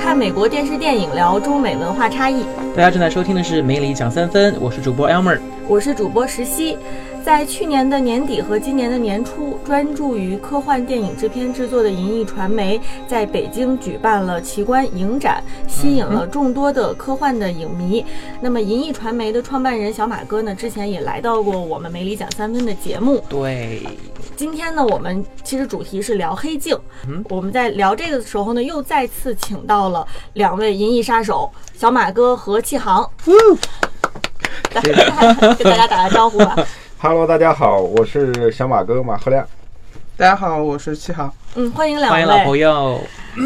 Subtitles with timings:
[0.00, 2.44] 看美国电视电影，聊中美文化差异。
[2.74, 6.78] 大家正在收听的是《美里讲三分》，我是主播 Elmer，我是主播石溪。
[7.28, 18.02] 在去年的年底和今年的年初，专注于科幻电影制片制作的银翼传媒在北京举办了奇观影展，吸引了众多的科幻的影迷。
[18.40, 23.22] 那么，银翼传媒的创办人小马哥呢，之前也来到过我们《梅里讲三分》的节目。
[23.28, 23.86] 对，
[24.34, 26.74] 今天呢，我们其实主题是聊黑镜。
[27.06, 33.06] 嗯，我们在聊这个的时候呢，又再次请到了两位银翼杀手小马哥和气航。
[34.72, 34.80] 来，
[35.58, 36.56] 跟大家打个招呼吧。
[37.00, 39.46] Hello，大家好，我是小马哥马赫亮。
[40.16, 41.32] 大家好，我是七号。
[41.54, 42.94] 嗯，欢迎两位，欢迎老朋友。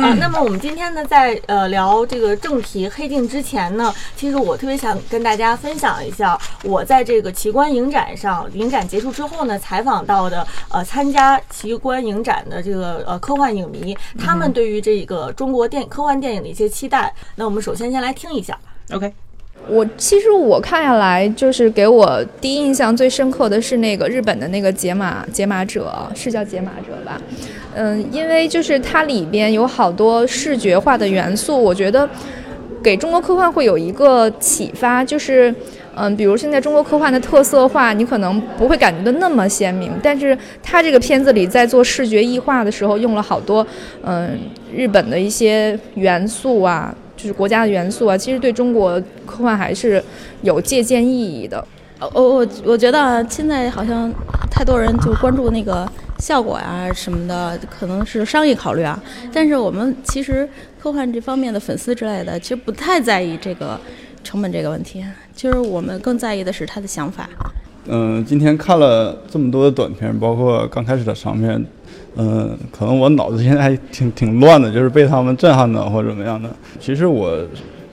[0.01, 17.14] 啊，那么我们今天呢，在呃聊这个正题《黑镜》之前呢，其实我特别想跟大家分享一下，我在这个奇观影展上，影展结束之后呢，采访到的呃参加奇观影展的这个呃科幻影迷，他们对于这个中国电科幻电影的一些期待。
[17.34, 18.59] 那我们首先先来听一下。
[18.92, 19.12] OK。
[19.69, 27.21] 我其实我看下来，就是给我第一印象最深刻的是那个日本的那个解码解码者，是叫解码者吧？
[27.75, 32.09] 嗯，因为就是它里边有好多视觉化的元素，我觉得
[32.83, 35.55] 给中国科幻会有一个启发，就是
[35.95, 43.67] 嗯，比如现在中国科幻的特色化，你可能不会感觉的那么鲜明，但是它这个片子里在做视觉异化的时候，用了好多
[44.03, 44.39] 嗯
[44.75, 46.95] 日本的一些元素啊。
[47.17, 50.03] 就是国家的元素啊，其实对中国科幻还是
[50.43, 51.65] 有借鉴意义的。
[52.15, 54.13] 我我我觉得现在好像
[54.51, 59.01] 太多人就关注那个效果啊什么的，可能是商业考虑啊。
[59.33, 60.49] 但是我们其实
[60.81, 63.79] 科幻这方面的粉丝之类的，其实不太在意这个
[64.25, 65.05] 成本这个问题。
[65.33, 67.29] 其实我们更在意的是他的想法。
[67.87, 71.65] 嗯，今天看了这么多的短片，包括刚开始的长片。
[72.17, 76.50] 嗯，可能我脑子现在还挺挺乱的，就是被他们震撼的或者怎么样的。
[76.78, 77.39] 其实我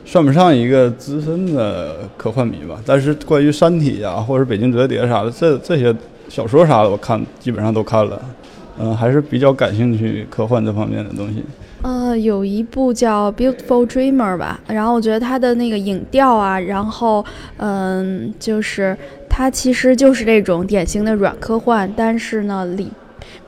[0.06, 5.96] 算不上一个资深的科幻迷吧，但是关于《三体》呀，或者《北京折叠》啥的，这这些
[6.28, 8.22] 小说啥的，我看基本上都看了。
[8.79, 11.44] 嗯，还是比较感兴趣科幻这方面的东西。
[11.81, 17.25] 呃，有一部叫《Beautiful Dreamer》吧，然后我觉得它的那个影调啊，然后
[17.57, 18.97] 嗯，就是
[19.29, 22.90] 它其实就是这种典型的软科幻，但是呢里。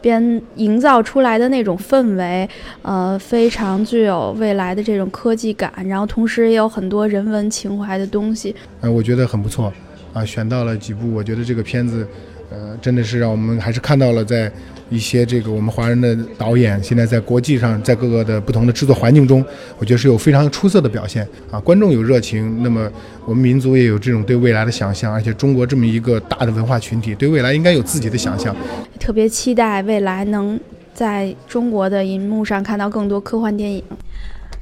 [0.01, 2.50] 边营造出来的那种氛围，
[2.81, 8.56] 呃，非常具有未来的这种科技感，然后同时也有很多人文情怀的东西。
[8.81, 9.72] 呃，我觉得很不错，
[10.13, 12.07] 啊，选到了几部，我觉得这个片子，
[12.51, 14.51] 呃，真的是让我们还是看到了在。
[14.91, 19.41] 一些这个我们华人的导演现在在国际上，在各个的不同的制作环境中，
[19.78, 21.57] 我觉得是有非常出色的表现啊！
[21.62, 22.91] 观众有热情，那么
[23.25, 28.53] 我们民族也有这种对未来的想象，而且中国这么一个大的文化群体，对未来应该有自己的想象。
[29.00, 30.59] 特别期待未来能
[30.94, 33.81] 在中国的银幕上看到更多科幻电影。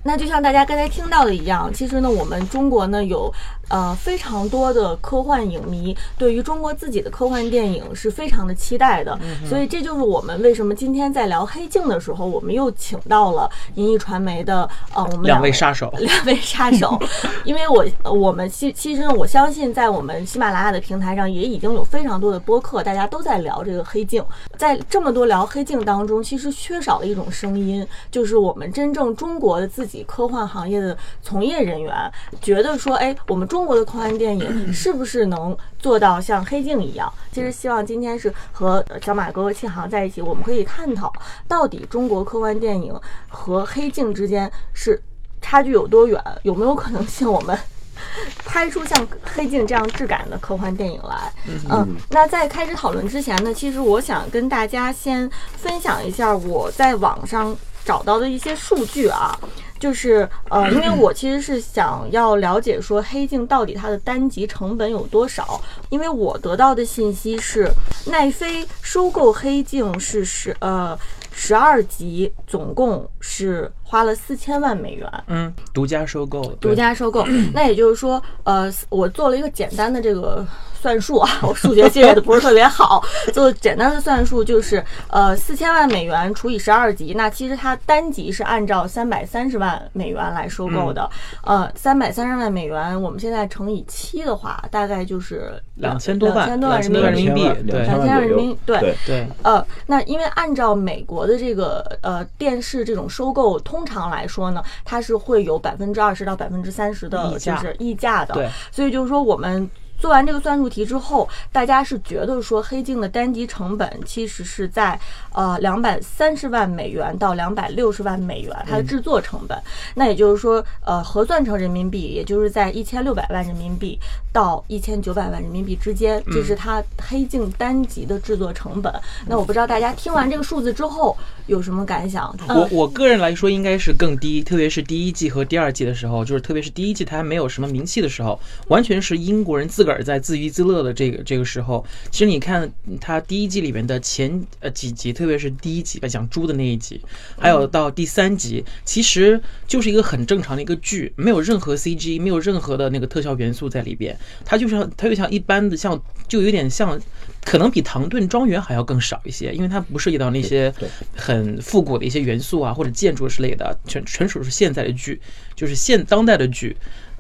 [0.04, 3.34] 那就像大家刚才听到的一样，其实呢，我们中国呢有。
[3.70, 17.00] 呃，非常多的科幻影迷对于中国自己的科幻电影是非常的期待的，所以这就是我们为什么今天在聊《黑镜》的时候，我们又请到了银翼传媒的呃，我们两位杀手，两位杀手，
[17.46, 24.20] 因为我我们其其实我相信在我们喜马拉雅的平台上也已经有非常多的播客，大家都在聊这个《黑镜》。
[24.58, 31.94] 在这么多聊《黑镜》当中，其实缺少了一种声音，就是我们真正中国的自己科幻行业的从业人员
[32.42, 33.59] 觉得说，哎，我们中。
[33.60, 37.12] 中国的科幻电影是不是能做到像《黑镜》一样？
[37.30, 41.12] 其实希望今天是和小马哥和庆航在一起，我们可以探讨
[41.46, 45.02] 到底中国科幻电影和《黑镜》之间是
[45.42, 46.24] 差距有多远？
[46.44, 47.60] 有没有可能性我们
[48.46, 48.98] 拍出像
[49.36, 51.34] 《黑镜》这样质感的科幻电影来？
[51.70, 57.54] 嗯，那在开始讨论之前呢，其实我想跟大家先分享一下我在网上
[57.84, 59.38] 找到的一些数据啊。
[59.80, 65.60] 就是呃， 因为我其实是想要了解说《黑镜》到底它的单集成本有多少，
[65.90, 67.72] 因为我得到的信息是
[68.06, 70.98] 奈飞收购《黑镜》是十呃
[71.32, 75.12] 十二集，总共是花了四千万美元。
[75.26, 77.26] 嗯，独家收购，独家收购。
[77.56, 80.46] 那也就是说，呃，我做了一个简单的这个。
[80.82, 83.04] 算术啊， 我数学记的不是特别好，
[83.34, 91.10] 做简单的算术就是，呃，四千万美元除以十二级，那其实它单级是按照三百三十万美元来收购的，
[91.44, 98.96] 呃，三百三十万美元，我们现在乘以七的话，大概就是两千多万，两千多万人民币，两千万人民币，对。
[99.06, 109.70] 对，呃，那因为按照美国的这个呃电视这种收购，通常来说呢，它是会有百分之二十到百分之三十的就是溢价的，对，所以就是说我们。
[110.00, 115.00] 做完这个算术题之后，大家是觉得说黑镜的单集成本其实是在
[115.34, 119.58] 呃两百三十万美元到两百六十万美元，它的制作成本。
[119.96, 124.00] 那也就是说，呃，核算成人民币，也就是在一千六百万人民币
[124.32, 128.94] 到一千九百万人民币之间，这是它黑镜单集的制作成本。
[129.28, 131.18] 那我不知道大家听完这个数字之后
[131.48, 132.34] 有什么感想？
[132.48, 141.86] 我我个人来说应该是更低，特别是第一季和第二季的时候，就是特别是第一季它还没有什么名气的时候，完全是英国人自个儿在自娱自乐的这个这个时候。
[142.12, 147.02] 其实你看它第一季里面的前呃几集，特别是第一集吧讲猪的那一集，
[147.38, 157.00] 还有到第三集，其实就是一个很正常的一个剧，没有任何 CG，没有任何的那个特效元素在里边，它就像它就像一般的像，就有点像。
[157.42, 160.72] 可能比《唐顿庄园》还要更少一些，因为它不涉及到那些
[161.16, 165.20] 很复古的一些元素啊，或者建筑之类的，纯纯属是现在的剧，
[165.56, 166.76] 就是现当代的剧。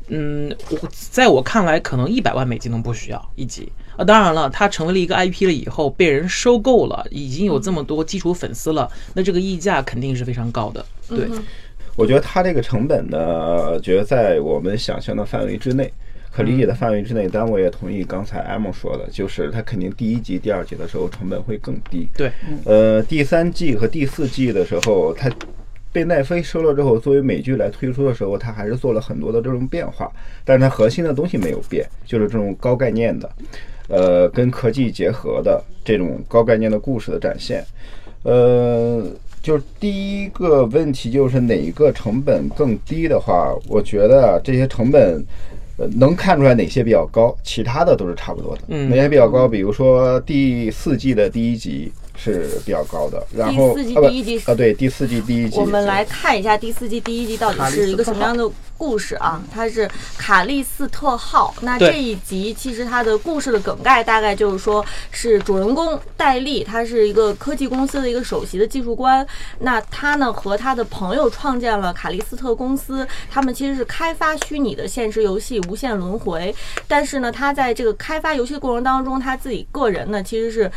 [0.09, 4.03] 嗯，我在我看来，可能一百万美金都不需要一集啊。
[4.03, 10.85] 当然了，它成为了一个 IP 了以后，被人收购了，已经有这么多基础粉丝了，那这个溢价肯定是非常高的。
[11.07, 11.27] 对，
[11.95, 15.91] 我觉得它这个成本呢，觉得在我们想象的范围之内。
[16.31, 22.07] 可理解的范围之内，但我也同意刚才 M 说的，就是它肯定第一集、第二集的时候成本会更低。
[22.15, 22.31] 对，
[22.65, 25.27] 呃，第三季和第四季的时候，它
[25.91, 30.11] 被奈飞收了之后，作为美剧来推出的时候，它还是做了很多的这种变化，
[30.45, 33.31] 但是它核心的东西没有变，就是这种高概念的，
[33.87, 37.65] 呃，跟科技结合的这种高概念的故事的展现。
[38.23, 39.03] 呃，
[39.41, 45.23] 就是第一个问题就是哪一个成本更低的话，我觉得这些成本。
[45.77, 48.63] 呃能看出来哪些比较高，其他的都是差不多的。
[48.67, 49.47] 嗯哪些比较高？
[49.47, 51.89] 比如说第四季的第一集。
[52.19, 59.41] 是比较高的，然后第四季第一季啊，对，第四季第一集，我们来看一下第四季第一集到底是一个什么样的故事啊？
[59.53, 61.53] 它是卡利斯特号。
[61.61, 69.25] 那这一集其实它的故事的梗概大概就是说，是主人公戴利，他是一个科技公司的一个首席的技术官。
[69.59, 76.53] 那他呢和他的朋友创建了卡利斯特公司，他们其实是开发虚拟的现实游戏《无限轮回》。
[76.87, 80.69] 但是呢，他在这个开发游戏的过程当中，他自己个人呢其实是。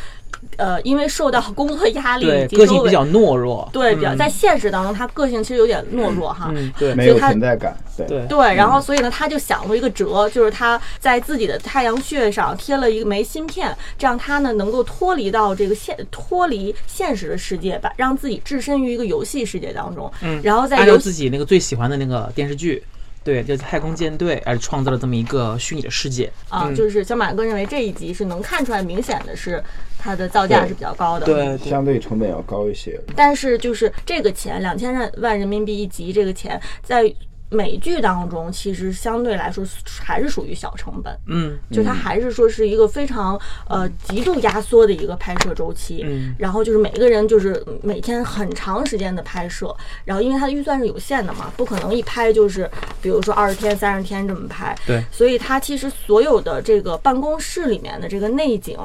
[0.56, 8.26] 呃，因为受到工作压力，对个性比较懦弱，对，比较在现实当中，他个性其实有点懦弱哈，对，没有存在感，对。
[8.26, 22.82] 对，然后所以呢，他就想出一个辙，就是他在自己的太阳穴上贴了一个枚芯片，这样他呢能够脱离到这个现脱离现实的世界吧，让自己置身于一个游戏世界当中，嗯，然后再按照自己那个最喜欢的那个电视剧。
[23.24, 29.62] 对，就太空舰队而创造了这么一个虚拟的世界啊，就是小马哥认为这一集是能看出来，明显的是
[29.98, 33.00] 它的造价是比较高的，对，相对成本要高一些。
[33.14, 37.14] 但是就是这个钱，两千万万人民币一集，这个钱在。
[37.52, 39.62] 美剧当中，其实相对来说
[40.00, 43.38] 还是属于小成本，嗯，就它还是说是一个非常
[43.68, 52.68] 呃极度压缩的一个拍摄周期，嗯，然后就是每个人就是每天很长时间的拍摄，然后因为它的预算是有限的嘛，不可能一拍就是
[53.02, 58.78] 比如说二十天、三十天这么拍，对，所以它其实所有的这个办公室里面的这个内景，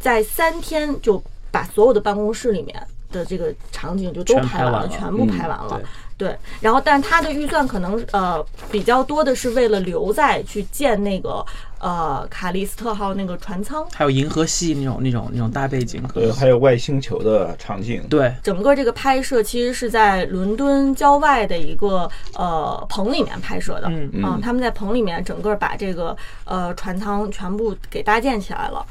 [0.00, 2.74] 在三天就把所有的办公室里面
[3.10, 5.80] 的这个场景就都拍完了，全部拍完了。
[6.18, 11.46] 对，然后，但他的预算可能呃比较多的是为了留在去建那个
[11.78, 28.84] 呃卡利斯特号那个船舱，还有银河系那种那种那种大背景，对，还有外星球的场景，对，整个这个拍摄其实是在伦敦郊外的一个呃棚里面拍摄的，嗯嗯，他们在棚里面整个把这个呃船舱全部给搭建起来了。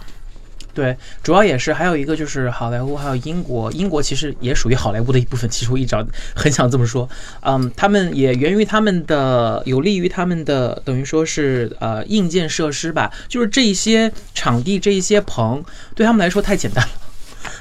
[0.77, 5.49] 对，主要也是还有一个就是好莱坞，还有英国，英国其实也属于好莱坞的一部分。
[5.49, 5.95] 其实我一直
[6.35, 7.09] 很想这么说，
[7.41, 15.65] 嗯，他们也源于他们的有利于他们的等于说是呃硬件设施吧，就是这些场地这一些棚
[15.95, 16.91] 对他们来说太简单了，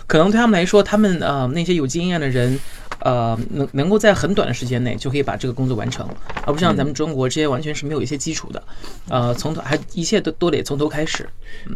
[0.06, 2.60] 可能对他们来说，他们呃那些有经验的人。
[3.00, 6.08] 呃，能能够在很短的时间内就可以把这个工作完成，
[6.44, 8.62] 而不像咱们中国这些完全是没有一些基础的，
[9.08, 11.28] 呃，从头还一切都都得从头开始。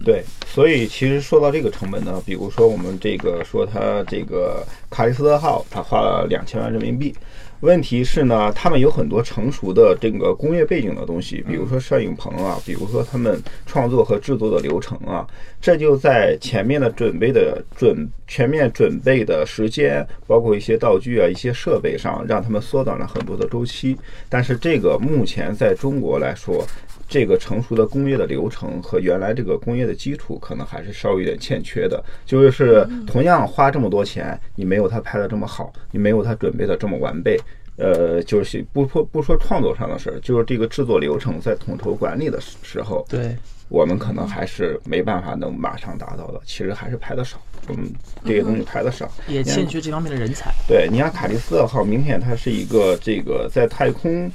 [0.05, 7.15] 对，所以其实说到这个成本呢，比如说我们这个说他这个卡利斯特号，他花了两千万人民币。
[7.61, 15.27] 问题是呢，他们有很多成熟的这个工业背景的东西，比如说摄影棚啊，比如说他们创作和制作的流程啊，
[15.61, 23.95] 这就在前面的准备的准全面准备的时间，包括一些道具啊、一些设备上，让他们缩短了很多的周期。
[24.29, 26.67] 但是这个目前在中国来说，
[27.11, 32.03] 这个成熟的工业的流程和原来这个工业的基础，可能还是稍微有点欠缺的。
[32.25, 37.37] 就是同样花这么多钱，你没有他拍的这么好，你没有他准备的这么完备。
[37.77, 43.35] 呃，就是不说不说创作上的事儿，就是这个制作流程在统筹管理的时候，对，
[43.71, 46.41] 我们可能还是没办法能马上达到的。
[46.45, 47.91] 其实还是拍的少，嗯，
[48.23, 50.53] 这些东西拍的少，也欠缺这方面的人才。
[50.69, 54.31] 对，你像卡利斯二号，明显它是一个这个在太空。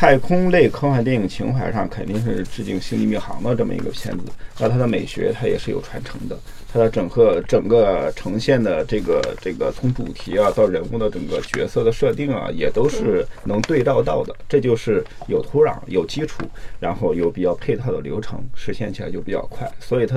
[0.00, 4.24] 太空类科幻电影情怀上肯定是致敬《星际迷航》的这么一个片子，
[4.58, 6.34] 那它的美学它也是有传承的，
[6.72, 14.34] 它的整个整个呈现的这个这个从主题啊到人物的整个角色的设定啊，也都是能对照到的。
[14.48, 16.44] 这就是有土壤、有基础，
[16.78, 19.70] 然后有比较配套的流程，实现起来就比较快。
[19.78, 20.16] 所以它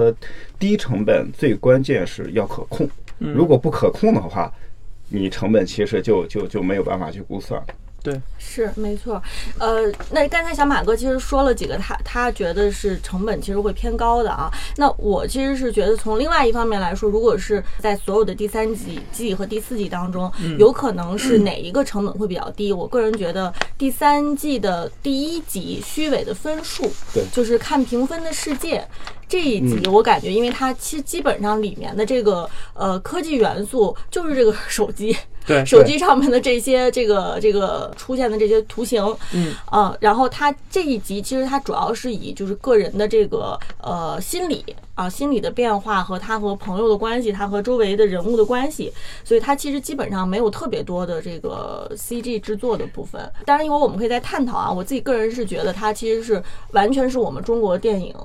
[0.58, 2.90] 低成本，最关键是要可控。
[3.18, 4.50] 如果不可控的话，
[5.10, 7.62] 你成本其实就就就没有办法去估算。
[8.04, 9.24] 对，是没错。
[9.58, 14.52] 呃，那刚才小马哥其实说了几个，他他觉得是成本其实会偏高的啊。
[14.76, 20.30] 那我其实是觉得从另外一方面来说，如果是在所有的第三季季和第四季当中，
[20.60, 22.74] 有可能是哪一个成本会比较低？
[22.74, 26.84] 我个人觉得第三季的第一集虚伪的分数，
[27.14, 28.86] 对，就是看评分的世界。
[29.28, 35.16] 这一集我感觉，因为它其实基本上里面的这个呃科技元素就是这个手机，
[35.46, 39.04] 对手机上面的这些这个这个出现的这些图形，
[39.34, 44.64] 嗯啊，然后它这一集其实它主要是以就是个人的这个呃心理
[44.96, 48.92] 啊心理的变化和他和朋友的关系，他和周围的人物的关系，
[49.24, 53.20] 所以它其实基本上没有特别多的这个 CG 制作的部分。
[53.46, 54.72] 当然，一会儿我们可以再探讨啊。
[54.72, 58.16] 我自己个人是觉得它其实是完全是我们中国电影。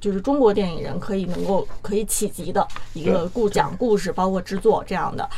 [0.00, 5.28] 就是中国电影人可以能够可以企及的一个故讲故事，包括制作这样的。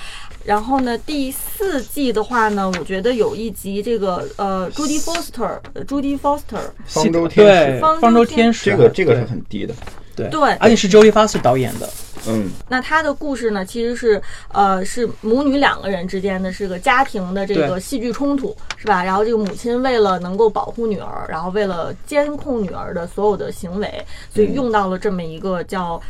[0.44, 9.74] 然后呢，第四季的话呢，我觉得有一集这个呃，，Judy· Foster，Judy· Foster，方舟天对使，方舟天使，这个这个是很低的，
[10.18, 10.28] 对。
[10.28, 10.52] 对。
[10.60, 11.88] 而且是 Jodie Foster 导演的，
[12.26, 14.20] 嗯，那他的故事呢，其实是
[14.52, 19.02] 呃是母女两个人之间的是个家庭的这个戏剧冲突，是吧？
[19.02, 26.00] 然后这个母亲为了能够保护女儿，然后为了监控女儿的所有的行为，所以用到了这么一个叫。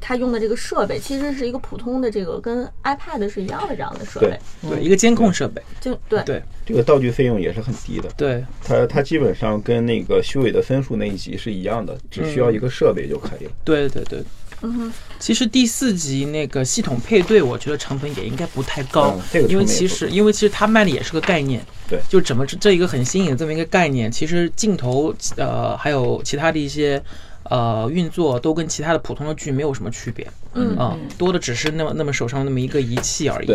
[0.00, 8.08] 他用的这个设备其实是一个普通的这个跟 iPad 是一样的这样的设备，对，一个监控设备，就对对这个道具费用也是很低的。
[8.16, 13.50] 对，它它基本上跟那个虚伪的分数那一集是一样的，只需要一个设备就可以了。
[13.64, 14.22] 对对对。
[14.60, 27.00] 嗯哼，其实第四集那个系统配对，我觉得成本也应该不太高，嗯这个因为其实因为其实它卖的也是个概念，对就怎么这这一个很新颖的这么一个概念，其实镜头呃还有其他的一些
[27.48, 30.76] 呃运作都跟其他的普通的剧没有什么区别，嗯。
[30.76, 33.46] 啊、多的只是那么那么手上那么一个仪器而已，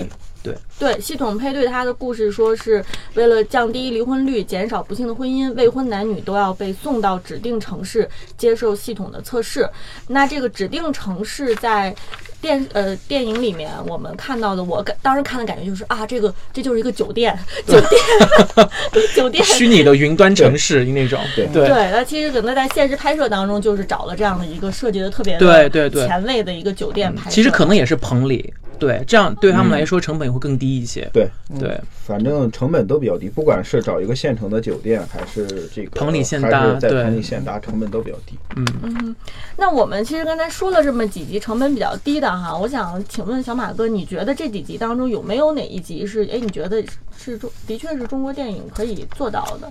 [0.43, 2.83] 对对对，系统配对它的故事说是
[3.13, 9.67] 为了降低离婚率、减少不幸的婚姻，未婚男女都要被送到指定城市接受系统的测试。
[10.07, 11.95] 那这个指定城市在
[12.41, 17.33] 电呃电影里面我们看到的，我感当时看的感觉就是啊，这个这就是一个酒店，
[17.65, 18.69] 酒店，
[19.15, 19.43] 酒店。
[19.45, 27.33] 虚拟的云端城市那种，对对对，那其实可能在现实拍摄当中，就是找了这样的一个设计的特别对对对前卫的一个酒店拍摄。
[27.33, 31.29] 其实可能也是棚里，对，这样对他们来说成本也会更低一些，对。
[31.59, 36.89] 对，反正成本都比较低，不管是找一个现成的酒店，还是这个棚里现还搭对。
[36.89, 38.37] 在棚里现搭，成本都比较低。
[38.55, 38.65] 嗯。
[38.81, 39.15] 嗯。
[39.55, 46.83] 那我们其实刚才说了这么几集成本比较低的哈，我想请问小马哥，你觉得这几集当中有没有哪一集是哎你觉得
[47.17, 49.69] 是中的确是中国电影可以做到的？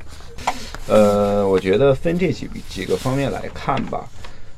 [0.89, 4.09] 呃，我觉得分这几几个方面来看吧。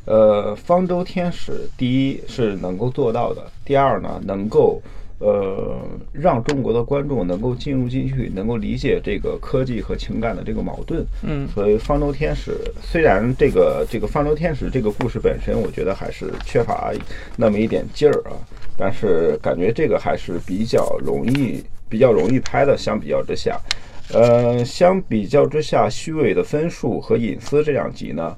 [0.06, 4.82] 呃，方舟天使第一是能够做到的，第二呢，能够
[5.18, 5.78] 呃
[6.12, 11.02] 让中国的观众能够进入进去，能够理解这个科技和情感的这个矛盾。
[11.23, 16.92] 嗯所以方舟天使虽然这个这个方舟天使这个故事本身，我觉得还是缺乏
[17.37, 18.37] 那么一点劲儿啊，
[18.76, 23.58] 但是感觉这个还是比较容易比较容易拍的，相比较之下。
[24.12, 28.37] 呃，相比较之下，虚伪的分数和隐私这两集呢，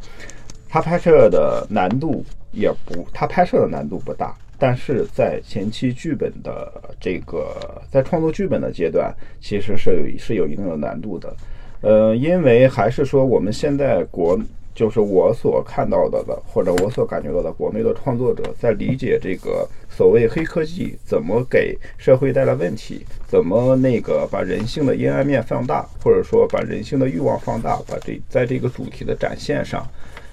[0.69, 11.35] 它拍摄的难度也不，它拍摄的难度不大，但是在前期剧本的这个在创作剧本的阶段，其实是有是有一定的难度的。
[11.83, 14.39] 呃，因为还是说我们现在国
[14.75, 29.87] 就是我所看到的的，或者我所感觉到的，国内的创作者在理解这个所谓黑科技怎么给社会带来问题，怎么那个把人性的阴暗面放大，或者说把人性的欲望放大，把这在这个主题的展现上，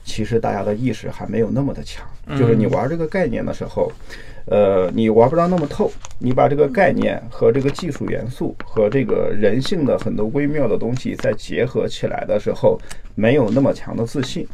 [0.04, 2.06] 其实大家的意识还没有那么的强。
[2.38, 3.92] 就是你玩这个概念的时候，
[4.46, 12.80] 呃，你玩不到那么透，你把这个概念和这个技术元素和这个人性的很多微妙的东西再结合起来的时候，
[13.16, 14.48] 没有那么强的自信。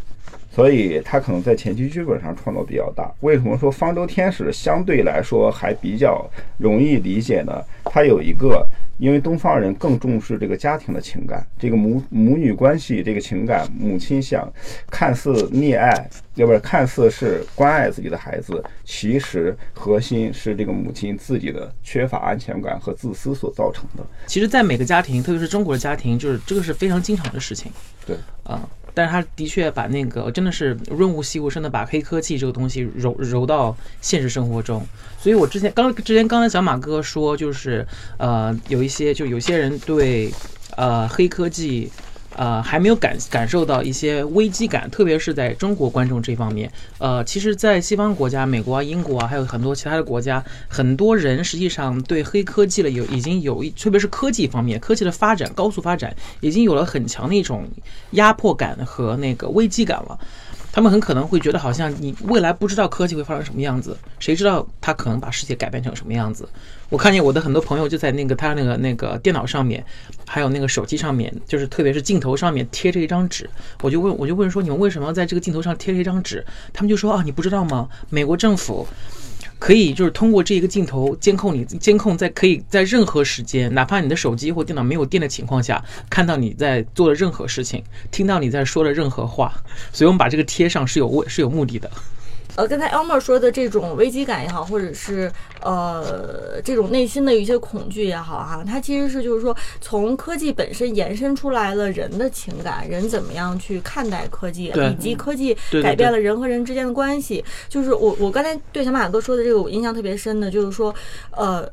[0.52, 3.12] 所以他可能在前期剧本上创作比较大。
[3.22, 7.64] 为什么说方舟天使相对来说还比较容易理解呢？
[7.86, 14.52] 它有一个，因为东方人更重视这个家庭的情感，这个母母女关系这个情感，母亲想
[14.90, 24.06] 看似溺爱，要不然看似是关爱自己的孩子，其实核心是这个母亲自己的缺乏安全感和自私所造成的。
[24.28, 27.72] 其实，在每个家庭，特别是中国的家庭，就是这个是非常经常的事情。
[28.06, 34.86] 对，啊、但是他的确把那个真的是润物细无声的把黑科技这个东西揉揉到现实生活中。
[35.20, 37.86] 所以我之前刚之前刚才小马哥说，就是
[38.18, 40.32] 呃有一些就有些人对
[40.76, 41.92] 呃黑科技。
[42.40, 46.72] 呃，还没有感感受到一些危机感，特别是在中国观众这方面。
[46.98, 57.68] 呃，其实，在西方国家，美国啊、英国啊，还有很多其他的国家，很多人实际上对黑科技了有已经有一，特别是科技方面，科技的发展高速发展，已经有了很强的一种
[58.12, 60.18] 压迫感和那个危机感了。
[60.72, 66.48] 他们很可能会觉得，好像你未来不知道科技会发生什么样子，谁知道他可能把世界改变成什么样子？
[66.90, 69.84] 我看见我的很多朋友就在那个他那个那个电脑上面，
[70.26, 73.50] 还有那个手机上面，就是特别是镜头上面贴着一张纸，
[73.82, 76.46] 我就问我就问说，你们为什么要在这个镜头上贴着一张纸？
[76.74, 77.88] 他们就说啊，你不知道吗？
[78.10, 78.88] 美国政府。
[79.60, 89.54] 可以就是通过这一个镜头监控你，监控在可以在任何时间，哪怕你的手机或电脑没有电的情况下，看到你在做的任何事情，听到你在说的任何话，
[89.92, 91.92] 所以我们把这个贴上是有为是有目的的。
[92.56, 107.44] 呃，刚才 Elmer 说的这种危机感也好，或者是呃这种内心的一些恐惧也好哈，它其实是就是说从科技本身延伸出来了人的情感，人怎么样去看待科技，以及科技改变了人和人之间的关系。
[107.70, 110.94] 就是我我刚才对小马哥说的这个，我印象特别深的，就是说
[111.32, 111.70] 呃。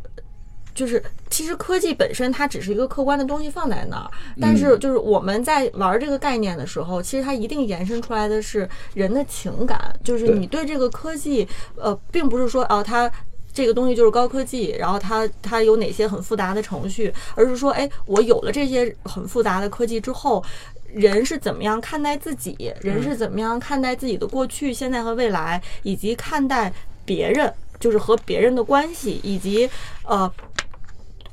[0.77, 4.09] 就是其实科技本身它只是一个客观的东西放在那儿，
[4.41, 13.11] 但是就是我们在玩这个概念的时候，其实它一定延伸出来的是人的情感，就是你对这个科技，呃，并不是说哦它。
[13.57, 20.45] 这个东西就是高科技，然后它它有哪些很复杂的程序，而是说，哎，我有了这些很复杂的科技之后，
[20.93, 26.71] 人是怎么样看待自己，人是怎么样看待自己的过去、现在和未来，以及看待
[27.07, 29.67] 别人，就是和别人的关系，以及
[30.05, 30.31] 呃。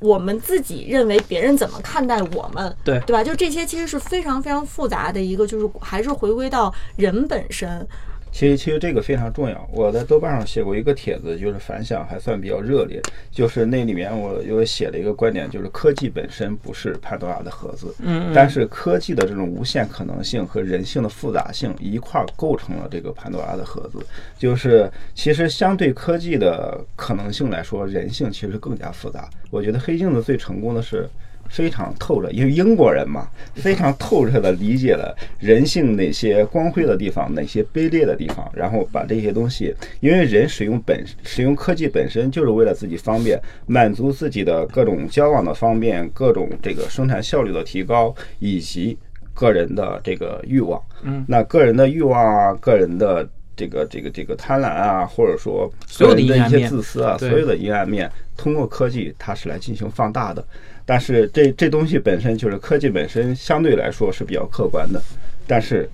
[0.00, 3.22] 我们自己认为别人怎么看待我们，对对吧？
[3.22, 7.86] 就这些其实是非常非常复杂的一个，就是还是回归到人本身。
[8.34, 9.70] 其实，其实这个非常重要。
[9.72, 13.00] 我在豆瓣上写过一个帖子，就是反响还算比较热烈。
[13.30, 24.04] 就是那里面我又写了一个观点，就是科技本身不是潘多拉的盒子，嗯但是科技的这种无限可能性和人性的复杂性一块儿构成了这个潘多拉的盒子。
[24.36, 29.30] 就是其实相对科技的可能性来说，人性其实更加复杂。
[29.48, 31.08] 我觉得黑镜子最成功的是。
[31.48, 48.96] 非常透彻，因为英国人嘛， 非常透彻的理解了人性哪些光辉的地方，哪些卑劣的地方，然后把这些东西，因为人使用本使用科技本身就是为了自己方便，满足自己的各种交往的方便，各种这个生产效率的提高，以及
[49.32, 50.80] 个人的这个欲望。
[51.02, 60.44] 嗯，那个人的欲望啊，个人的这个这个这个贪婪啊，或者说所有的一些自私啊，所有的阴暗面，通过科技它是来进行放大的。
[60.86, 65.00] 但是这这东西本身就是科技本身相对来说是比较客观的，
[65.46, 65.88] 但是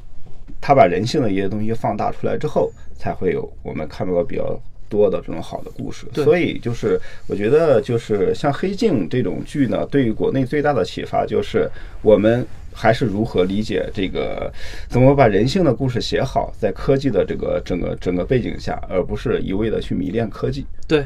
[0.60, 6.06] 它把人性的一些东西放大出来之后，才会有我们看到的比较多的这种好的故事。
[6.14, 11.66] 所以就是我觉得就是像《黑镜》这种剧呢，对于国内最大的启发就是
[12.02, 12.46] 我们。
[12.72, 14.50] 还是如何理解这个，
[14.88, 20.64] 怎么把人性的故事写好，在科技的这个整个整个背景下，而不是一味的去迷恋科技。
[20.86, 21.04] 对，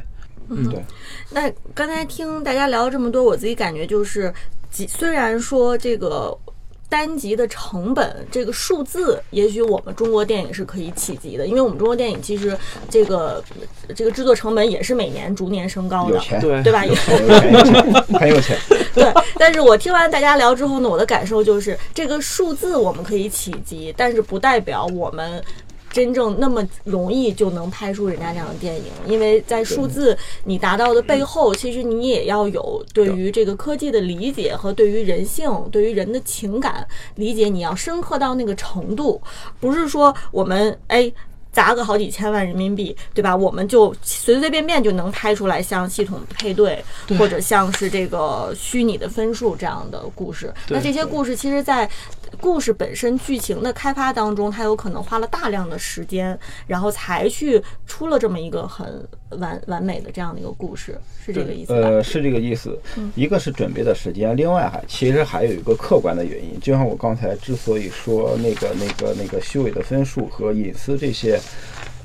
[0.50, 0.78] 嗯，对。
[1.30, 4.32] 那刚才听大家聊了这么多，我自己感觉就是，
[4.70, 6.38] 几虽然说这个。
[6.88, 12.56] 单集的成本这个数字，也许我们中国电影是可以企及的，因为我们中国电影其实
[12.88, 13.42] 这个
[13.94, 16.80] 这个制作成本也是每年逐年升高的，有钱，对对吧？
[16.80, 18.58] 很有钱，有钱 很有钱。
[18.94, 25.42] 对，但是我听完大家聊之后呢，我的感受就是，这个数字我们可以企及，但是不代表我们。
[25.94, 39.22] 真正那么容易就能拍出人家那样的电影，因为在数字你达到的背后，其实你也要有对于这个科技的理解和对于人性、对于人的情感理解，你要深刻到那个程度，
[39.60, 41.12] 不是说我们哎。
[41.54, 43.36] 砸个好几千万人民币，对吧？
[43.36, 46.84] 我们就随随便便就能拍出来像系统配对，
[47.16, 50.52] 或者像是这个虚拟的分数这样的故事。
[50.68, 51.88] 那这些故事其实，在
[52.40, 61.88] 故事本身剧情的开发当中，它有可能花了大量的时间，然后才去出了这么一个很完完美的这样的一个故事，是这个意思吧？
[61.88, 62.78] 呃，是这个意思。
[63.14, 66.58] 一个是准备的时间，另外还其实还有一个客观的原因。
[66.60, 71.38] 就像我刚才之所以说那个那个那个虚伪的分数和隐私这些，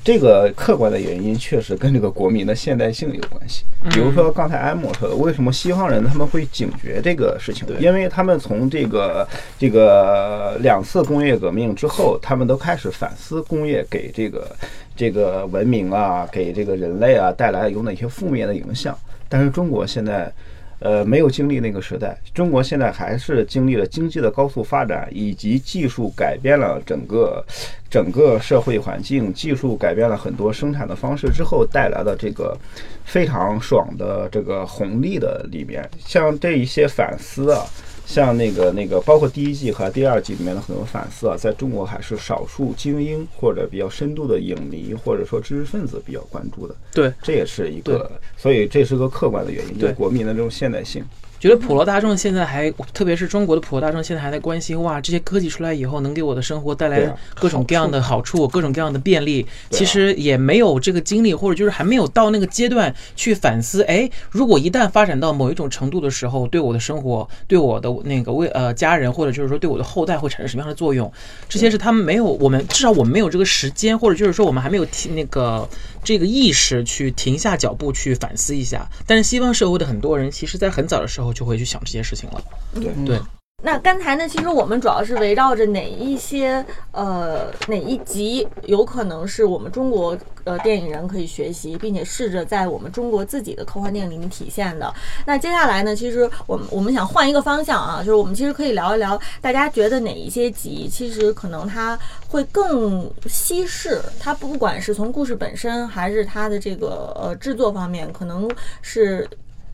[0.02, 3.64] 这个客观的原因确实跟这个国民的现代性有关系。
[3.90, 7.66] 比如说刚才安莫说的，为什么西方人他们会警觉这个事情？
[7.78, 9.26] 因为他们从这个
[9.58, 14.56] 这个两次工业革命之后，他们都开始反思工业给这个
[14.96, 18.96] 这个文明啊，给这个人类啊带来有哪些负面的影响。
[19.28, 20.32] 但是中国现在。
[20.80, 27.44] 呃，没有经历那个时代，中国现在还是经历了经济的高速发展，以及技术改变了整个
[27.88, 32.56] 整个社会环境，技术改变了很多生产的方式之后带来的这个
[33.04, 37.64] 非常爽的这个红利的里面，像这一些反思啊。
[38.10, 46.74] 像那个那个，包括第一季和第二季里面的很多反思啊，在中国还是少数精英或者比较深度的影迷或者说知识分子比较关注的。
[46.92, 51.04] 对，这也是一个，所以这是个客观的原因，对国民的这种现代性。
[51.40, 59.46] 觉得普罗大众现在还，特别是中国的普罗大众现在还在关心，哇，这些科技出来以后能给我的生活带来各种各样的好处，各种各样的便利。
[59.70, 71.10] 其实也没有这个精力，或者就是还没有到那个阶段去反思，哎，如果一旦发展到某一种程度的时候，对我的生活，对我的那个为呃家人，或者就是说对我的后代会产生什么样的作用？
[71.48, 75.66] 这些是他们没有，我们至少我们没有这个时间，或者就是说我们还没有提那个
[76.04, 78.86] 这个意识去停下脚步去反思一下。
[79.06, 81.29] 但是西方社会的很多人，其实在很早的时候。
[81.32, 82.42] 就会去想这些事情了。
[82.74, 83.20] 对对。
[83.62, 94.90] 那刚才呢，其实我们主要是围绕着哪一些呃哪一集有可能是我们中国呃电影人可以学习，并且试着在我们中国自己的科幻电影里面体现的。
[95.26, 109.28] 那接下来呢，其实我们我们想换一个方向啊，就是我们其实可以聊一聊，大家觉得哪一些集其实可能它会更稀释，它不管是从故事本身还是它的这个呃制作方面，可能是。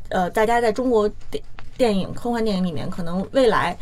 [0.09, 1.43] 呃，大家在中国电
[1.77, 3.77] 电影、科幻电影里面，可能未来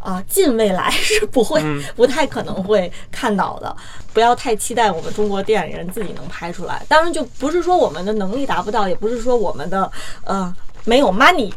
[0.00, 1.62] 啊，近未来是不会、
[1.96, 3.74] 不太可能会看到的。
[4.12, 6.84] 不要太期待我们中国电影人自己能拍出来。
[6.88, 9.90] 当然，就不是说我们的能力达不到，也不是说我们的
[10.24, 11.52] 呃没有 money，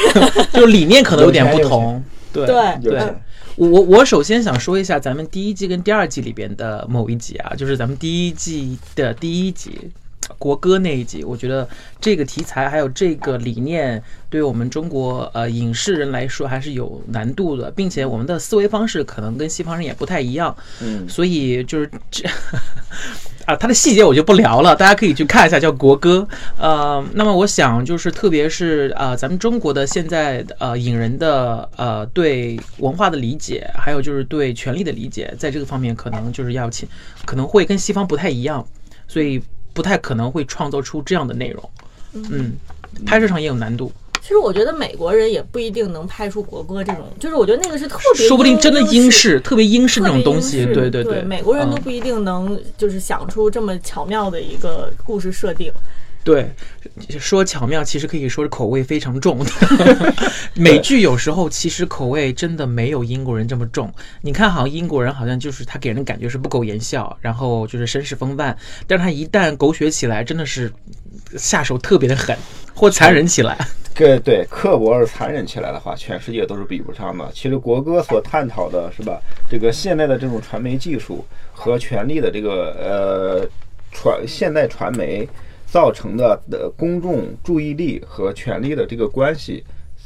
[0.52, 2.02] 就理念可能有点不同。
[2.32, 3.14] 对对对，
[3.56, 9.90] 我我首先想说一下咱们第一季跟第二季里边的某一集啊，就是咱们第一季的第一集。
[10.38, 11.68] 国歌那一集，我觉得
[12.00, 20.54] 这个题材还有这个理念，对我们中国呃影视人来说还是有难度的，并且我们的思维方式可能跟西方人也不太一样。
[20.82, 22.28] 嗯，所以就是这
[23.46, 26.26] 啊，它的细节我就不聊了，大家可以去看一下叫国歌。
[26.58, 36.88] 呃，那么我想就是特别是呃咱们中国的现在呃影人的呃对文化的理解，还有就是对权力的理解，在这个方面可能就是要请
[37.24, 38.66] 可能会跟西方不太一样，
[39.06, 39.40] 所以。
[39.76, 41.70] 不太可能会创造出这样的内容，
[42.14, 42.52] 嗯，
[43.04, 43.92] 拍摄上也有难度。
[44.22, 55.70] 其实我觉得美国人也不一定能拍出国歌这种，就是我觉得那个是特别，说不定真的英式，特别英式那种东西，对对对，美国人都不一定能就是想出这么巧妙的一个故事设定。
[56.26, 56.50] 对，
[57.20, 59.38] 说巧妙，其实可以说是口味非常重。
[60.54, 63.88] 美剧有时候其实口味真的没有英国人这么重。
[64.22, 68.58] 你看，好像英国人好像就是他给人的感觉是不苟言笑，然后就是绅士风范，
[68.88, 70.72] 但是他一旦狗血起来，真的是
[71.36, 72.36] 下手特别的狠
[72.74, 73.56] 或残忍起来。
[73.94, 77.30] 对对，刻薄而残忍起来的话，全世界都是比不上的。
[77.32, 83.48] 其实国歌所探讨的是吧，这个现代的这种传媒技术和权力的这个呃
[83.92, 85.24] 传现代传媒。
[85.76, 89.62] 造成的的公众注意力和权力的这个关系，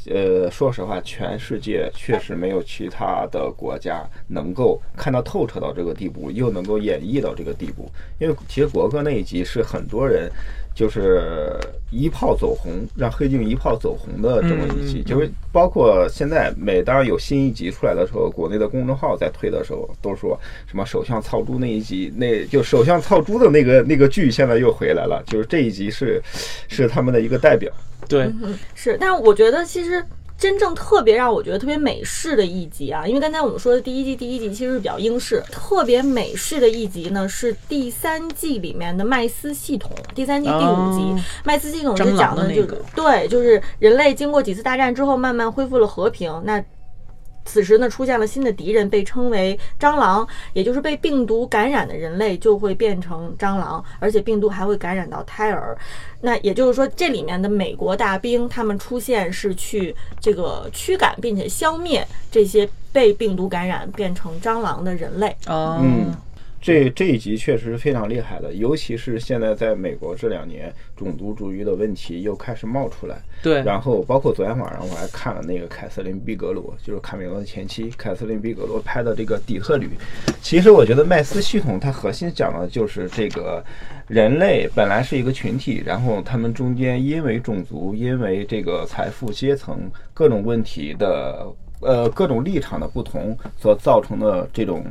[0.07, 7.89] 呃，说实话，全世界确实没有其他的国家能够看到透彻到这个地步，又能够演绎到这个地步。
[8.19, 10.29] 因为其实国歌那一集是很多人。
[10.73, 11.57] 就是
[11.91, 26.21] 一炮走红，让黑镜一炮走红的这么一集，就是包括现在每当有新一集出来的时候，国内的公众号在推的时候，都说什么首相操猪那一集，那就首相操猪的那个那个剧现在又回来了，就是这一集是
[26.67, 27.71] 是他们的一个代表。
[28.07, 28.31] 对，
[28.73, 30.03] 是，但是我觉得其实。
[30.41, 46.59] 真正特别让我觉得特别美式的一集啊，因为刚才我们说的第一季第一集其实是比较英式，特别美式的一集呢是第三季里面的麦斯系统，第三季第五集，麦斯系统是讲的就是对，就是人类经过几次大战之后慢慢恢复了和平，那
[47.45, 55.77] 此时呢，出现了新的敌人，被称为蟑螂，也就是被病毒感染的人类就会变成蟑螂，而且病毒还会感染到胎儿。
[56.21, 65.35] 那也就是说，这里面的美国大兵他们出现是去这个驱赶并且消灭这些被病毒感染变成蟑螂的人类。
[65.47, 66.13] 哦，嗯，
[66.61, 73.17] 这这一集确实是非常厉害的，尤其是现在在美国这两年，种族主义的问题又开始冒出来。
[73.41, 79.87] 对，然后包括昨天晚上我还看了那个凯瑟琳·毕格罗，就是卡梅隆的前妻凯瑟琳·毕格罗拍的这个《底特律》。
[80.39, 83.63] 其实我觉得麦斯系统它核心讲的就是这个
[84.07, 91.47] 人类本来是一个群体，然后他们中间因为种族、因为这个财富阶层各种问题的
[91.79, 94.85] 呃各种立场的不同所造成的这种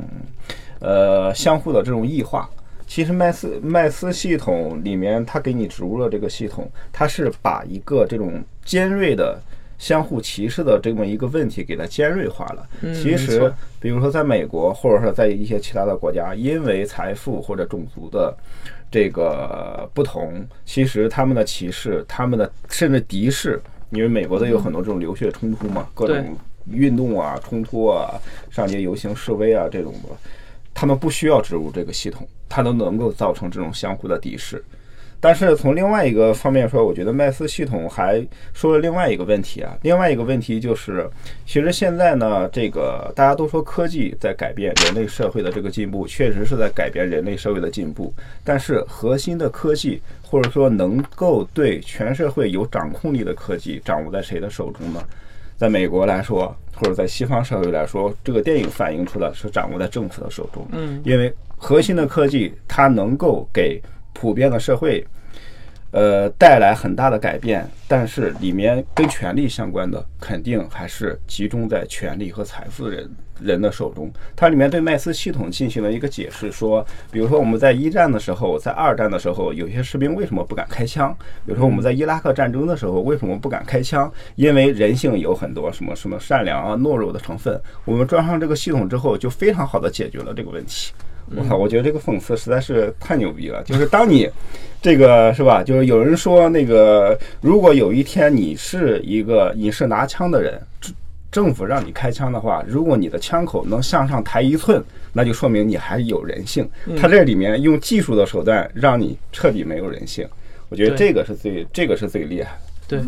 [0.81, 2.49] 呃相互的这种异化。
[2.85, 9.39] 其实麦斯麦斯系统里面，它给你植入了这个系统，它是把一个这种尖锐的
[9.77, 12.67] 相互歧视的这么一个问题给它尖锐化了。
[12.81, 18.35] 嗯其实，比如说在美国，或者说在一些其他的国家，因为财富或者种族的
[18.91, 26.35] 这个不同，其实他们的歧视、他们的甚至敌视，因为美国的有很多这种流血冲突嘛，各种
[26.69, 30.09] 运动啊、冲突啊、上街游行示威啊这种的，
[30.73, 34.63] 他们不需要植入这个系统，它都能够造成这种相互的敌视。
[35.23, 41.07] 但是从另外一个方面说，我觉得麦斯系统还说了另外一个问题啊，另外一个问题就是，
[41.45, 48.11] 其实现在呢，这个大家都说科技在改变人类社会的这个进步，确实是在改变人类社会的进步。
[48.43, 55.03] 但是核心的科技，或者说能够对全社会有掌控力的科技，掌握在谁的手中呢？
[55.61, 60.67] 在美国来说，或者在西方社会来说，这个电影反映出来是掌握在政府的手中。
[60.71, 63.79] 嗯，因为核心的科技它能够给
[64.11, 65.05] 普遍的社会，
[65.91, 73.07] 呃，带来很大的改变，但是里面跟权力相关的，肯定还是集中在权力和财富人
[73.43, 74.11] 人的手中。
[74.35, 81.15] 它里面对麦斯系统进行了一个解释，说，比如说我们在一战的时候，在二战的时候，有些士兵为什么不敢开枪？
[81.45, 84.11] 比如说我们在伊拉克战争的时候，为什么不敢开枪？
[84.35, 87.59] 因为人性有很多什么什么善良啊、懦弱的成分。
[87.85, 90.91] 我们装上这个系统之后，就非常好的解决了这个问题。
[91.33, 93.63] 我操，我觉得这个讽刺实在是太牛逼了。
[93.63, 94.29] 就是当你
[94.81, 95.63] 这个是吧？
[95.63, 100.59] 就是有人说那个，如果有一天你是一个你是拿枪的人，
[101.31, 106.69] 政政府让你开枪的话，如果你的枪口能向上抬一寸，那就说明你还有人性。
[106.95, 110.27] 它这里面用技术的手段让你彻底没有人性，
[110.69, 112.61] 我觉得这个是最这个是最厉害的。
[112.87, 113.01] 对，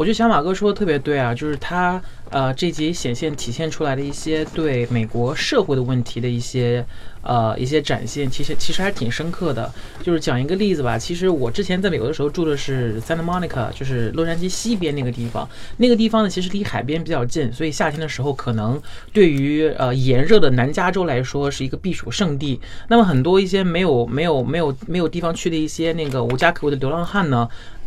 [0.00, 6.82] 我觉得小马哥说的特别对啊，就是他呃这集显现体现出来的一些对美国社会的问题的一些
[7.20, 9.70] 呃一些展现，其实其实还挺深刻的。
[10.02, 18.80] 就是讲一个例子吧，其实我之前在美国的时候住的是 Santa Monica，就是洛杉矶西边那个地方，那个地方呢其实离海边比较近，所以夏天的时候可能
[19.12, 22.58] 对于呃炎热的南加州来说是一个避暑胜地。
[22.88, 27.46] 那么很多一些没有没有没有没有地方去的一些那个无家可归的流浪汉呢。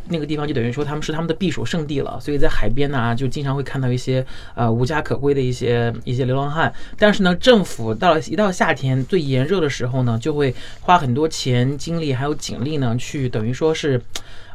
[0.10, 6.74] 那个地方就等于说他们是他们的避暑胜地了，所以在海边呢、就经常会看到一些呃无家可归的一些一些流浪汉。
[6.98, 14.02] 但是呢，政府到了一到夏天最炎热的时候呢，就会花很多钱、精力还有警力呢，去等于说是。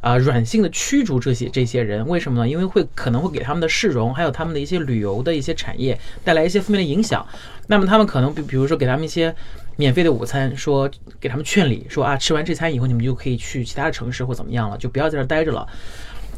[0.00, 2.48] 啊、软性的驱逐这些这些人，为什么呢？
[2.48, 7.26] 因为会可能会给他们的市容，还有他们的一些旅游的一些产业带来一些负面的影响。
[7.66, 9.34] 那么他们可能比比如说给他们一些
[9.78, 15.64] 免费的午餐，说给他们劝礼，说啊吃完这餐以后你们就可以去其他的城市或怎么样了，就不要在这儿待着了。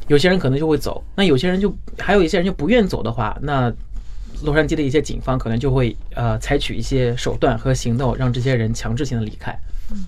[0.08, 3.72] 有些人可能就会走，那有些人就还有一些人就不愿走的话，那
[4.42, 9.58] 洛杉矶的一些警方可能就会呃采取一些手段和行动，让这些人强制性的离开。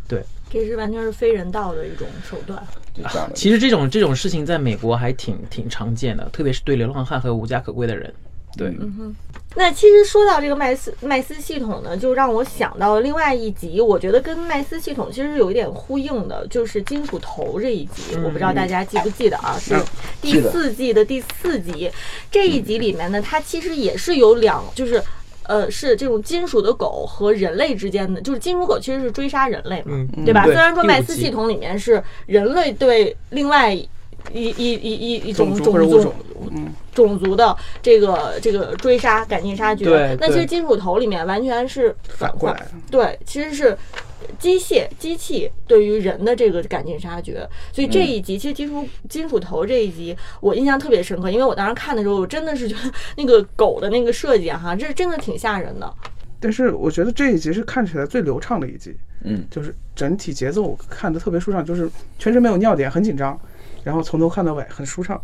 [0.07, 2.63] 对，这是完全是非人道的一种手段。
[3.35, 8.13] 其实这种这种事情在美国还挺挺常见的，特别是对流浪汉和无家可归的人。
[8.57, 9.17] 对，嗯哼
[9.55, 19.57] 那其实说到这个麦斯麦斯系统呢，就让我想到另外一集，我觉得跟麦斯系统其实是有一点呼应的，就是金属头这一集，我不知道大家记不记得啊？
[19.61, 19.75] 是
[20.21, 21.91] 第四季的第四集，
[22.31, 25.03] 这一集里面呢，它其实也是有两，就是。
[25.45, 30.45] 呃，是这种金属的狗和人类之间的，就是金属狗其实是追杀人类嘛，嗯对吧？
[30.45, 33.77] 对虽然说麦斯系统里面是人类对另外
[34.33, 36.15] 一一一一一一种种族种族或者物种，
[36.51, 39.85] 嗯，种族的这个这个追杀、赶尽杀绝。
[39.85, 43.77] 对那其实金属头里面完全是反反过来，对，其实是
[44.39, 47.47] 机械机器对于人的这个赶尽杀绝。
[47.73, 55.93] 所以这一集，其实金属金属头这一集，我印象特别深刻，因为我当时看的时候，我真的是觉得 那个狗的那个设计啊哈，这真的挺吓人的。
[56.41, 63.39] 但是我觉得这一集是看起来最流畅的一集，嗯，就是整体节奏看的特别舒畅，就是全程没有尿点，很紧张，
[63.83, 65.21] 然后从头看到尾很舒畅。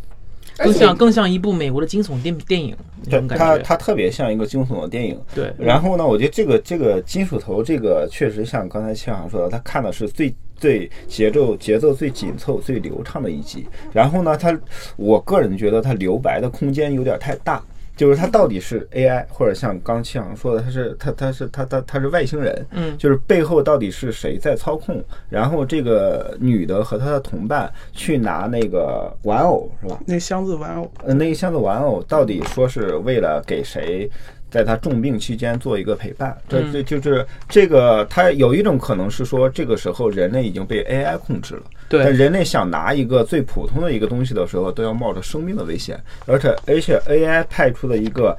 [0.56, 2.76] 更像更像一部美国的惊悚电电影
[3.08, 3.20] 对。
[3.28, 5.16] 它它特别像一个惊悚的电影。
[5.32, 13.68] 对，然后呢，我觉得这个这个金属头这个确实像刚才谢航说的，他看的是最最节奏节奏最紧凑、最流畅的一集。
[13.92, 14.58] 然后呢，他
[14.96, 17.62] 我个人觉得他留白的空间有点太大。
[17.98, 25.04] 就是它到底是 AI，或者像刚七阳说的，它是它它是它它它是外星人，嗯就是背后到底是谁在操控？
[25.28, 29.98] 然后这个女的和她的同伴去拿那个玩偶是吧？
[30.06, 34.08] 那箱子玩偶，呃，那个箱子玩偶到底说是为了给谁，
[34.50, 36.36] 在他重病期间做一个陪伴？
[36.48, 41.62] 这嗯这就是这个，他有一种可能是说，这个时候人类已经被 AI 控制了。
[41.88, 48.36] 但对，人类想拿一个最普通的一个东西的时候，都要冒着生命的危险，而且而且 AI 派出的一个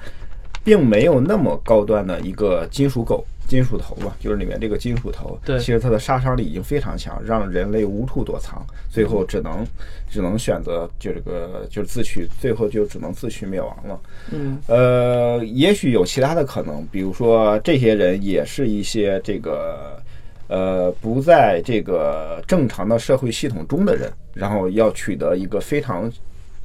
[0.64, 3.26] 并没有那么高端的一个金属狗。
[3.50, 9.66] 金属头吧，就是里面这个金属头，对其实它的杀伤力已经非常强，让人类无处躲藏，最后只能
[10.08, 14.00] 只能选择就这个就是自取，最后就只能自取灭亡了。
[14.32, 20.00] 嗯，呃，也许有其他的可能，比如说这些人也是一些这个
[20.48, 26.12] 呃不在这个正常的社会系统中的人，然后要取得一个非常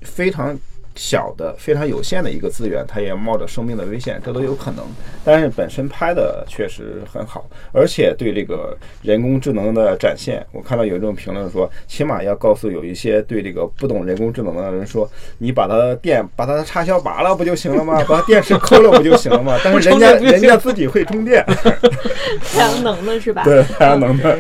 [0.02, 0.54] 非常
[0.94, 4.84] 小的、非常有限的一个资源，他也冒着生命的危险，这都有可能。
[5.24, 18.02] 但是本身拍的确实很好，而且对这个人工智能的展现，我看到有一种评论说，起码要告诉有一些对这个不懂人工智能的人说，你把它电把它的插销拔了不就行了吗？
[18.08, 19.58] 把电池抠了不就行了吗？
[19.64, 21.44] 但是人家人家自己会充电，
[22.42, 23.42] 太阳能的是吧？
[23.44, 24.38] 对太阳能的。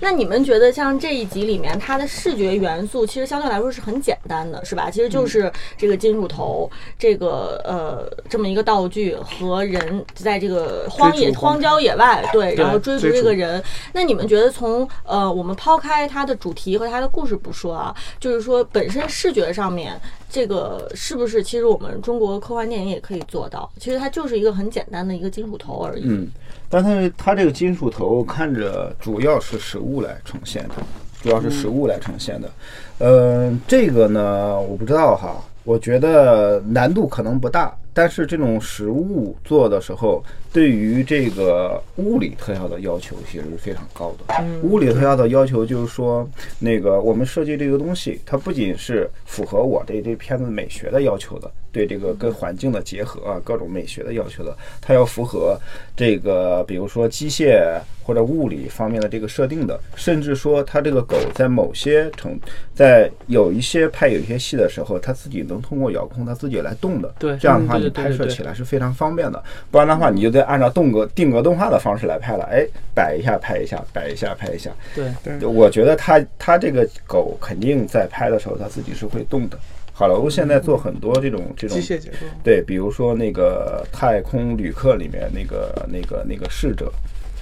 [0.00, 4.90] 那你们觉得像这一集里面，它的视觉元素其实相对来说是很简单的，是吧？
[4.90, 13.62] 其实就是这个金属头，这个呃这么一个道具和人在这个荒野荒郊野外，对，然后追逐这个人。
[13.92, 20.00] 那你们觉得从呃我们抛开它的主题和它的故事不说啊，就是说本身视觉上面。
[20.30, 23.68] 这个是不是其实我们中国科幻电影也可以做到？
[23.78, 26.04] 其实它就是一个很简单的一个金属头而已。
[26.06, 26.28] 嗯，
[26.68, 30.74] 但它它这个金属头看着主要是实物来呈现的，
[31.20, 32.50] 主要是实物来呈现的。
[32.98, 40.22] 嗯，这个呢，我不知道哈，我觉得难度可能不大，但是这种实物做的时候，
[40.52, 44.44] 对于这个物理特效的要求其实是非常高的。
[44.62, 55.58] 物理特效的要求就是说，那个我们设计这个东西，它不仅是符合我对这片子美学的要求的，对这个跟环境的结合啊，各种美学的要求的，它要符合
[55.96, 62.38] 这个，比如说机械或者物理方面的这个设定的，甚至说它这个狗在某些程，
[62.74, 67.14] 在有一些拍有一些戏的时候，它自己能通过遥控它自己来动的。
[67.18, 69.42] 对这样的话拍摄起来是非常方便的。
[69.70, 72.44] 不然的话，你就得按照动格定格动画的方式来拍了。
[72.50, 74.70] 哎，摆一下拍一下，摆一下拍一下。
[74.94, 79.56] 对，我觉得它它这个狗肯定在拍的时候，它自己是会动的。
[79.92, 82.16] 好莱坞现在做很多这种这种机械结构。
[82.42, 86.90] 对，比如说那个《太空旅客》里面那个那个那个侍者，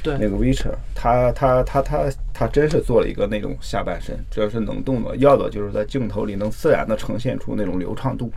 [0.02, 8.32] 对那个 Witcher，他他他他他真是做了一个那种下半身，这是能动的，要的就是在镜头里能自然的呈现出那种流畅度，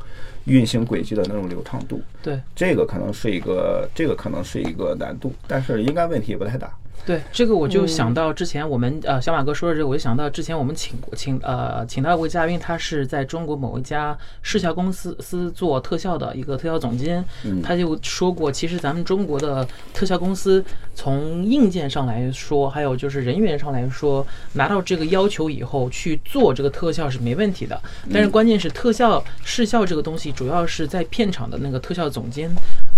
[0.45, 2.01] 运行轨迹的那种流畅度。
[2.23, 6.71] 对，这个可能是一个这个可能是一个难度，但是应该问题也不太大。
[7.05, 17.23] 对，这个我就想到之前我们呃小马哥说的这个，我就想到之前我们请过请呃请到一位嘉宾，他是在中国某一家视效公司司做特效的一个特效总监，
[17.63, 27.81] 他就说过，其实咱们中国的特效公司从硬件上来说，还有就是人员上来说，拿到这个要求以后去做这个特效是没问题的，
[28.13, 32.49] 但是关键是特效视效这个东西，主要是在片场的那个特效总监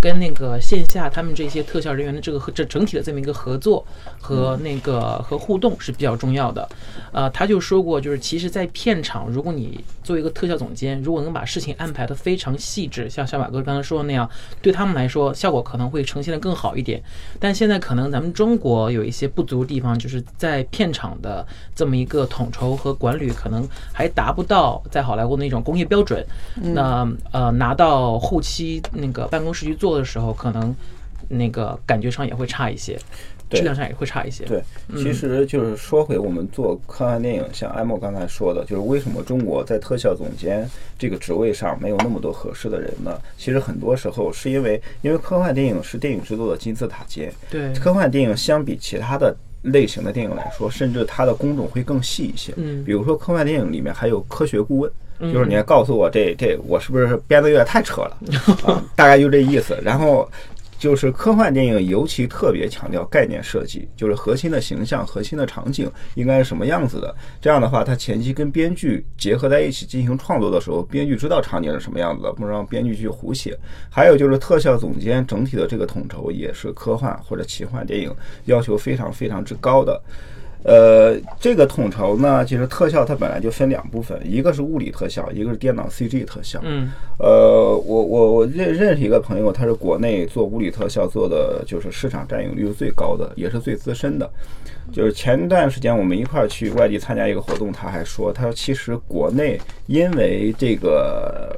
[0.04, 3.86] 跟那个线下他们这些特效人员的这个和这整体的这么一个合作
[4.20, 6.68] 和那个和互动是比较重要的。
[7.14, 14.30] 呃，他就说过，就是其实，在片场，如果你作为一个特效总监，如果能把事情安排的非常细致，像小马哥刚才说的那样，
[14.62, 17.02] 对他们来说效果可能会呈现的更好一点。
[17.40, 26.26] 但现在可能咱们中国有一些不足的地方，就是在片场的这么一个统筹和管理，可能还达不到在好莱坞那种工业标准。
[26.56, 30.76] 那呃，拿到后期那个办公室去做的时候，可能
[31.28, 33.00] 那个感觉上也会差一些，
[33.50, 34.46] 质量上也会差一些。
[34.46, 34.62] 对，
[34.96, 43.18] 其实就是说回我们做科幻电影，像艾莫刚才说的，就是为什么中国在特效总监这个职位上没有那么多合适的人呢？
[43.38, 52.54] 其实很多时候是因为，因为科幻电影是电影制作的金字塔尖，对科幻电影相比其他的类型的电影来说，甚至它的工种会更细一些。
[52.58, 54.92] 嗯比如说科幻电影里面还有科学顾问。
[55.20, 58.18] 就是你还告诉我这这我是不是编的有点太扯了？
[58.96, 59.78] 大概就这意思。
[59.82, 60.30] 然后
[60.78, 67.16] 就是科幻电影尤其特别强调概念设计，就是核心的形象、核心的场景应该是什么样子的。
[67.40, 73.58] 这样的话，它前期跟编剧结合在一起进行创作的时候，编剧知道场景是什么样子的，不让编剧去胡写。
[73.90, 78.14] 还有就是特效总监整体的这个统筹，也是科幻或者奇幻电影
[78.46, 80.02] 要求非常非常之高的。
[80.64, 86.60] 呃，这个统筹呢，其实特效它本来就分两部分，一个是物理特效，一个是电脑 CG 特效。
[86.64, 86.90] 嗯，
[87.20, 94.30] 呃，我我我认认识一个朋友，他是国内做物理特效做的，就是市场占有率最高的，也是最资深的。
[94.92, 101.56] 就是前段时间我们一块儿去外地参加一个活动，他还说，他说其实国内因为这个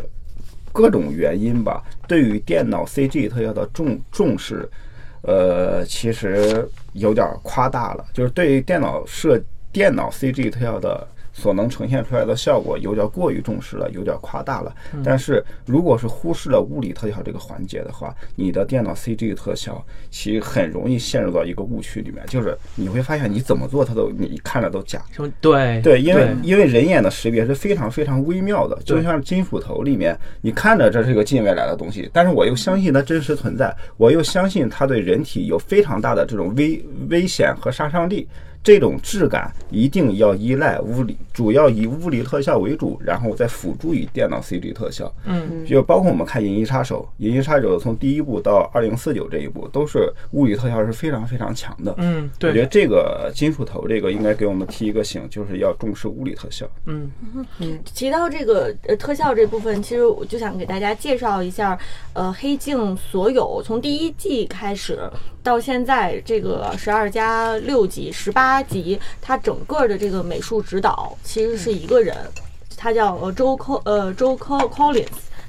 [0.73, 4.67] 各种原因吧，对于电脑 CG 特效的重重视。
[5.27, 9.41] 呃，其实有点夸大了，就是对于电脑设
[9.71, 14.73] 电脑 CG 特效的所能呈现出来的效果，有点过于重视了，有点夸大了。
[15.03, 25.03] 但是如果是忽视了物理特效这个环节的话，你的电脑 CG 特效其实很容易陷入到一个误区里面，就是你会发现你怎么做它都你看着都假。
[25.41, 38.25] 对对，因为因为人眼的识别是非常非常微妙的，就像金属头里面，你看着这是一个近未来的东西，但是我又相信它真实存在，我又相信它对人体有非常大的这种危危险和杀伤力。
[38.65, 45.13] 这种质感一定要依赖物理，主要以物理特效为主，然后再辅助于电脑 CG 特效。
[45.23, 51.93] 嗯，就包括我们看《银翼杀手》，《银翼杀手》从第一部到二零四九这一部，都是物理特效是非常非常强的。
[51.99, 56.65] 嗯，对，我觉得这个金属头这个应该给我们提一个醒，就是要重视物理特效。
[56.87, 57.11] 嗯
[57.59, 61.77] 嗯，提到这个呃特效这部分，其实我就想给大家介绍一下，
[62.13, 64.97] 呃，黑镜所有从第一季开始
[65.45, 68.63] 到现在这个十二加六集十八。
[68.63, 72.17] 集，他整个的这个美术指导其实是一个人，
[72.75, 75.05] 他叫呃周科呃周科 Collins。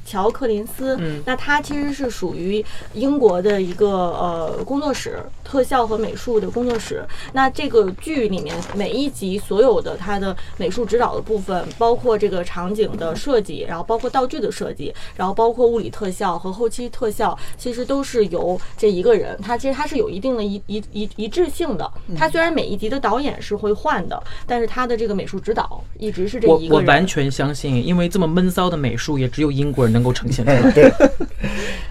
[0.06, 7.04] 乔克林斯，那他其实是属于英国的一个呃工作室，特效和美术的工作室。
[7.32, 19.36] 那这个剧里面每一集所有的他的美术指导的部分，包括这个场景的设计，然后包括道具的设计，然后包括物理特效和后期特效，其实都是由这一个人。
[19.42, 21.90] 他其实他是有一定的一一一一致性的。
[22.16, 26.70] 他虽然每一集的导演是会换的，但是他的这个美术指导一直是这一个人。
[26.70, 29.95] 我我完全相信，因为这么闷骚的美术也只有英国人。
[29.96, 30.70] 能够呈现出来，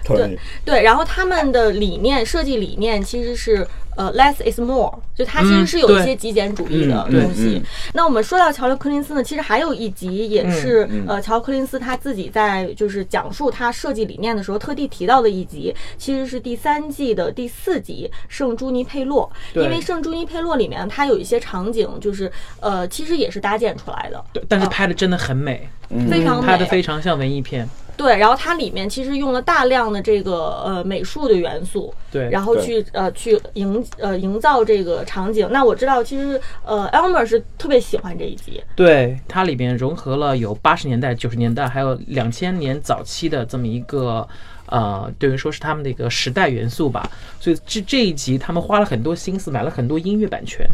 [0.04, 3.66] 对 对，然后他们的理念设计理念其实是。
[3.98, 7.62] 呃，less is more，就它其实是有一些极简主义的东西。
[7.94, 19.32] 那我们说到乔·柯林斯呢，其实还有一集也是呃，乔·柯林斯他自己在就是讲述他设计理念的时候特地提到的一集，其实是第三季的第四集《圣朱尼佩洛》。
[19.62, 22.30] 因为《圣朱尼佩洛》里面它有一些场景，就是
[22.60, 24.22] 呃，其实也是搭建出来的。
[24.30, 25.66] 对，但是拍的真的很美，
[26.10, 27.66] 非常拍的非常像文艺片。
[27.96, 35.48] 对，然后它里面其实用了大量的这个呃美术的元素，对，然后去呃去营呃营造这个场景。
[35.50, 44.28] 那我知道，其实呃，Elmer 是特别喜欢这一集，对，它里边融合了有八十年代、九十年代，还有两千年早期的这么一个
[44.66, 47.10] 呃，等于说是他们的一个时代元素吧。
[47.40, 50.66] 所以这这一集他们花了很多心思，买了很多音乐版权，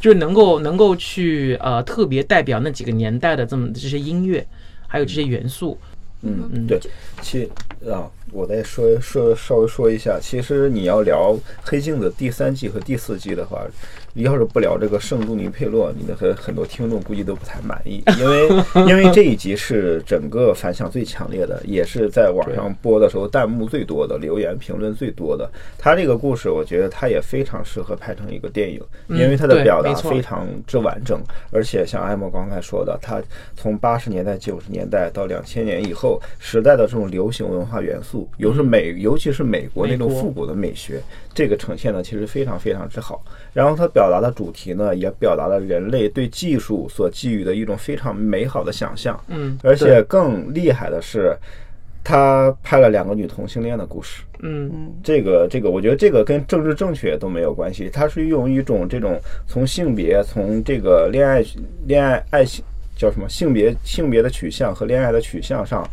[0.00, 4.44] 就是能够能够去呃特别代表那几个年代的这么这些音乐，
[4.88, 5.78] 还有这些元素。
[5.80, 5.86] 嗯
[6.22, 6.78] 嗯，对，
[7.22, 7.44] 其
[7.88, 13.66] 啊，我再说说稍微说一下，其实你要聊《黑镜》的第三季和第四季的话。
[14.12, 18.48] 你要是不聊这个圣朱尼佩洛，你的很很多听众估计都不太满意， 因为
[18.88, 25.48] 因为这一集是整个反响最强烈的，也是在网上播的时候弹幕最多的，留言评论最多的。
[25.78, 31.22] 他这个故事，我觉得他也非常适合拍成一个电影，因为他的表达非常之完整，
[31.52, 33.22] 而且像艾莫刚才说的，他
[33.54, 41.00] 从八十年代、九十年代到两千年以后时代的这种流行文化元素，尤是美，尤其是美国那种复古的美学，
[41.32, 43.24] 这个呈现的其实非常非常之好。
[43.54, 44.10] 然后它表。
[44.10, 49.16] 达的主题呢，也表达了人类对技术所寄予的一种非常美好的想象。
[49.28, 51.32] 嗯，而且更厉害的是，
[52.02, 54.24] 他拍了两个女同性恋的故事。
[54.40, 59.16] 嗯，这个这个，我觉得这个跟政治正确都没有关系，他是用一种这种
[59.46, 61.40] 从性别、从这个恋爱、
[61.86, 62.64] 恋爱爱情
[62.96, 65.88] 叫什么性别、性别的取向和恋爱的取向上。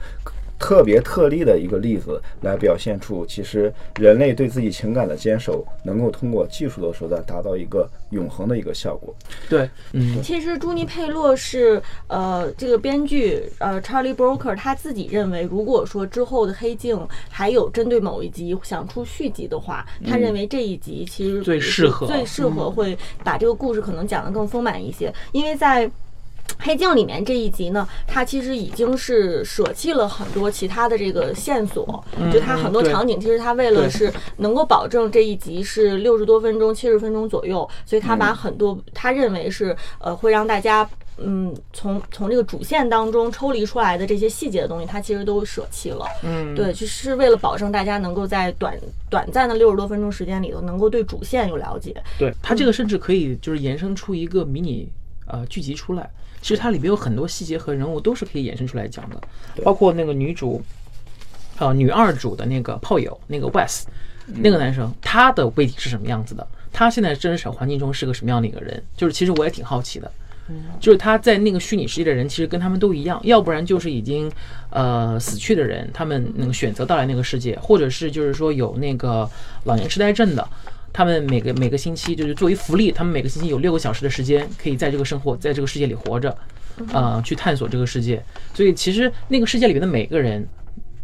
[0.59, 9.13] 特别特例的一个例子，来表现出其实人类对自己情感的坚守，能够通过技术的手段达到一个永恒的一个效果。
[9.49, 16.99] 对，嗯，其实朱尼佩洛是呃这个编剧呃 Charlie Broker 他自己认为，如果说之后的黑镜
[17.29, 22.07] 还有针对某一集想出续集的话，他认为这一集其实最适合。
[22.07, 25.89] 最适合会把这个故事可能讲得更丰满一些，因为在。
[26.59, 40.87] 黑镜里面这一集呢，它其实已经是舍弃了很多其他的这个线索，就它很多场景，其实它为了是能够保证这一集是六十多分钟、七十分钟左右，所以它把很多他认为是呃会让大家。
[41.19, 46.05] 嗯，从从这个主线当中抽离出来的这些细节的东西，它其实都舍弃了。
[46.21, 48.77] 嗯，对，就是为了保证大家能够在短
[49.09, 51.95] 短暂的六十多分钟时间里头，能够对主线有了解。
[52.19, 54.87] 对，它这个甚至可以就是延伸出一个迷你
[55.25, 56.07] 呃剧集出来。
[56.47, 59.21] 其实它里边有很多细节和人物都是可以衍生出来讲的，
[59.65, 60.63] 包括那个女主，
[61.57, 63.83] 呃，女二主的那个炮友那个 Wes，
[64.27, 66.47] 那个男生他的背景是什么样子的？
[66.71, 68.81] 他现在真实环境中是个什么样的一个人？
[68.95, 70.09] 就是其实我也挺好奇的。
[70.79, 74.31] 就是他在那个虚拟世界的人，其实跟他们都一样，要不然就是已经
[74.69, 79.29] 呃死去的人，他们能选择到来那个世界，或者是就是说有那个
[79.65, 80.47] 老年痴呆症的，
[80.97, 86.35] 他们每个每个星期就是作为福利，他们每个星期有六个小时的时间可以在这个生活，在这个世界里活着，
[86.91, 88.19] 呃，去探索这个世界。
[88.55, 90.43] 所以其实那个世界里面的每个人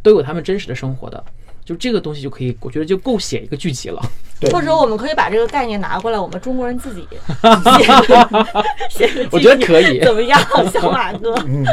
[0.02, 1.24] 都有他们真实的生活的，
[1.64, 4.02] 就这个东西就可以，我觉得就够写一个剧集了。
[4.44, 7.08] 对或者我们可以把这个概念拿过来，我们中国人自己
[8.90, 10.40] 写写个我觉得可以 怎么样，
[10.72, 11.34] 小马哥？
[11.46, 11.66] 嗯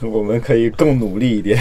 [0.12, 1.58] 我们可以更努力一点。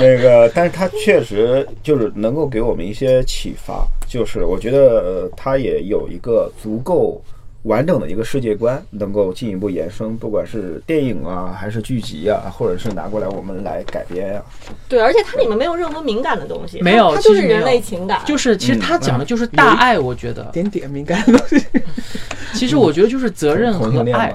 [0.00, 7.20] 那个，但是他确实就是能够给我们一些启发，就是我觉得他也有一个足够
[7.66, 14.42] 完整的一个世界观，能够进一步延伸，不管是电影啊，还是剧集啊，或者是拿过来我们来改编啊。
[14.88, 21.66] 对，而且它里面没有任何敏感的东西，没有它就是人类情感，就是其实他讲的就是大爱，我觉得，点点敏感的东西。
[22.54, 24.32] 其实我觉得就是责任和爱。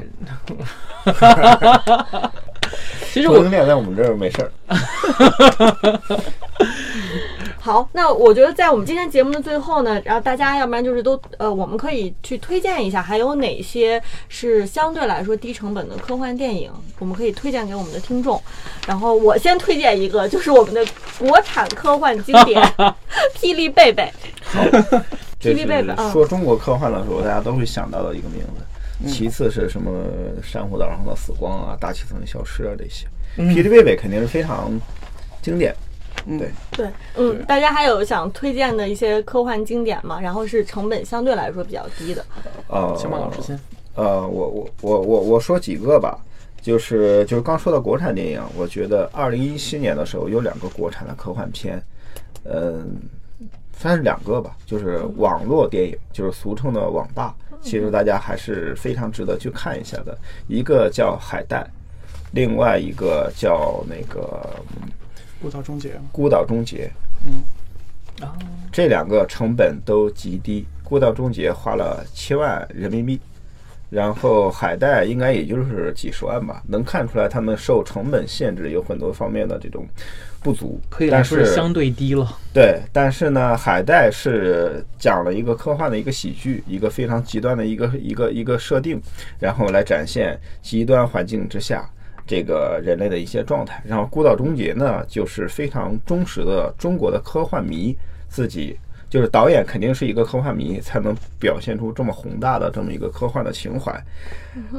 [3.13, 4.51] 其实我同性恋在我们这儿没事儿。
[7.63, 18.41] 好，那我觉得在我们今天节目的最后呢，然后大家要不然就是都呃，我们可以去推荐一下，还有哪些是相对来说低成本的科幻电影，我们可以推荐给我们的听众。
[18.87, 20.83] 然后我先推荐一个，就是我们的
[21.19, 22.59] 国产科幻经典
[23.35, 24.11] 《霹雳贝贝》。
[25.39, 29.07] 霹雳贝贝啊说中国科幻的时候，大家都会想到的一个名字。
[29.07, 29.91] 其次是什么
[30.43, 33.05] 珊瑚岛上的死光啊、大气层的消失啊这些。
[33.37, 34.71] 霹雳贝贝肯定是非常
[35.43, 35.75] 经典。
[36.25, 40.19] 对，对，嗯，大家还有想推荐的一些科幻经典吗？
[40.21, 42.23] 然后是成本相对来说比较低的。
[42.67, 43.59] 呃，小马老师先。
[43.95, 46.17] 呃，我我我我我说几个吧，
[46.61, 51.81] 就是就是刚说到国产电影，我觉得二零一七年的时候有两个国产的科幻片，
[52.45, 52.97] 嗯，
[53.75, 60.17] 算是两个吧，就是网络电影，就是俗称的网大，其实大家还是非常值得去看一下的。
[60.47, 61.57] 一个叫《海带》，
[62.31, 64.39] 另外一个叫那个
[64.75, 64.87] 嗯
[65.41, 66.87] 孤岛终结《孤岛终结》。
[67.25, 68.27] 嗯，
[68.71, 73.19] 这两个成本都极低，《孤岛终结》花了七万人民币，
[73.89, 79.87] 然后《海带》应该也就是几十万吧，能看出来他们受成本限制有很多方面的这种
[80.43, 80.79] 不足。
[80.89, 82.37] 可以来说是相对低了。
[82.53, 89.01] 对，但是呢，《海带》是讲了一个科幻的一个喜剧，一个非常极端的一个一个一个设定，
[89.39, 91.89] 然后来展现极端环境之下
[92.31, 93.83] 这个人类的一些状态。
[93.85, 97.93] 然后《孤岛终结》呢，就是非常忠实的中国的科幻迷
[98.29, 98.77] 自己。
[99.09, 103.91] 就是导演肯定是一个科幻迷，才能表现出这么宏大的这么一个科幻的情怀。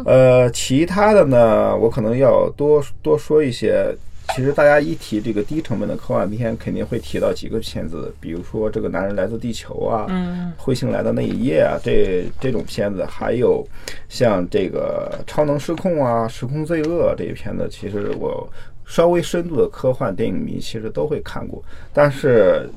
[0.07, 3.95] 呃，其他的呢，我可能要多多说一些。
[4.29, 13.67] 其实大家一提这个低成本的科幻片，肯定会提到几个片子，比如说《这个男人来自地球》啊，嗯，彗星来的那一夜啊，这这种片子，还有
[14.09, 18.49] 像这个《超能失控》啊，《时空罪恶》这些片子，其实我
[18.87, 21.63] 稍微深度的科幻电影迷其实都会看过，
[21.93, 22.69] 但是。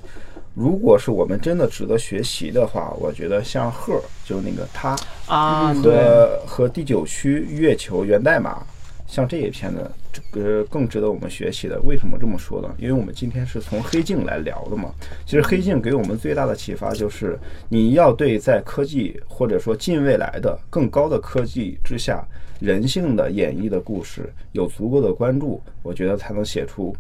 [0.58, 4.96] 如果是我们真的值得学习的话，我觉得像《赫》就是那个他
[5.28, 8.66] 啊，对，和和第九区月球源代码，
[9.08, 11.80] 像这一篇呢，这个更值得我们学习的。
[11.82, 12.74] 为什么这么说呢？
[12.78, 14.92] 因为我们今天是从黑镜来聊的嘛。
[15.26, 17.38] 其实黑镜给我们最大的启发就是，
[17.70, 22.26] 你要对在科技或者说近未来的更高的科技之下，
[22.60, 26.96] 人性的演绎的故事有足够的关注，我觉得才能写出。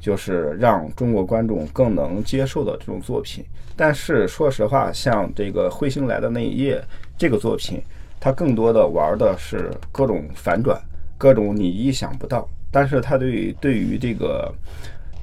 [0.00, 3.44] 就是让中国观众更能接受的这种作品。
[3.74, 6.78] 但是说实话，像这个《彗星来的那一夜》
[7.18, 7.82] 这个作品，
[8.20, 10.80] 它更多的玩的是各种反转，
[11.18, 12.48] 各种你意想不到。
[12.70, 14.50] 但是它对于对于这个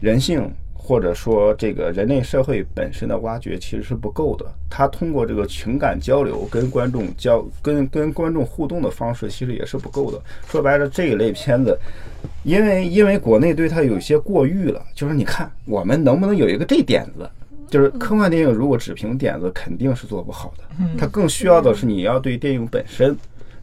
[0.01, 4.45] 人性或者说这个人类社会本身的挖掘其实是不够的。
[4.69, 10.21] 它通过这个情感交流跟观众交跟跟观众互动的方式，其实也是不够的。
[10.47, 11.77] 说白了，这一类片子。
[12.43, 17.27] 因为因为国内对它有些过誉了，就是你看我们能不能有一个这点子？
[17.67, 20.63] 就是科幻电影如果只凭点子肯定是做不好的，
[20.97, 23.15] 它更需要的是你要对电影本身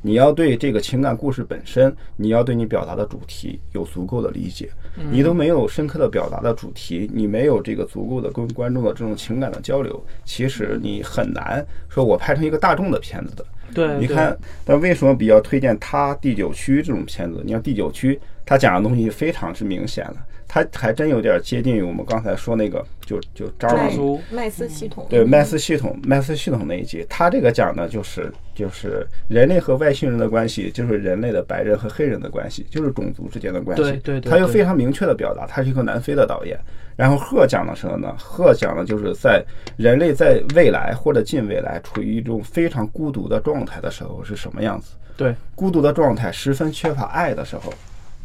[0.02, 4.68] 你要对这个情感故事本身，你要对你表达的主题有足够的理解。
[5.10, 13.44] 你都没有深刻的表达的主题，你没有这个足够的跟观众的这种情感的交流，其实你很难说我拍成一个大众的片子的。
[13.72, 14.36] 对，你看，
[14.66, 17.40] 但为什么比较推荐他第九区这种片子？
[17.42, 20.16] 你看第九区，他讲的东西非常之明显了，
[20.54, 33.82] 他还真有点接近于我们刚才说那个，就就张麦老族麦斯系统，对麦斯系统，麦斯系统那一集，他这个讲的就是就是人类和外星人的关系，就是人类的白人和黑人的关系，就是种族之间的关系。
[33.82, 36.60] 对对对他又非常明确的表达，他是一个南非的导演。
[36.96, 38.14] 然后贺讲的什么呢？
[38.18, 39.42] 贺讲的就是在
[39.78, 44.92] 人类在未来或者近未来处于一种非常孤独的状态的时候是什么样子。
[45.16, 47.72] 对，孤独的状态，十分缺乏爱的时候，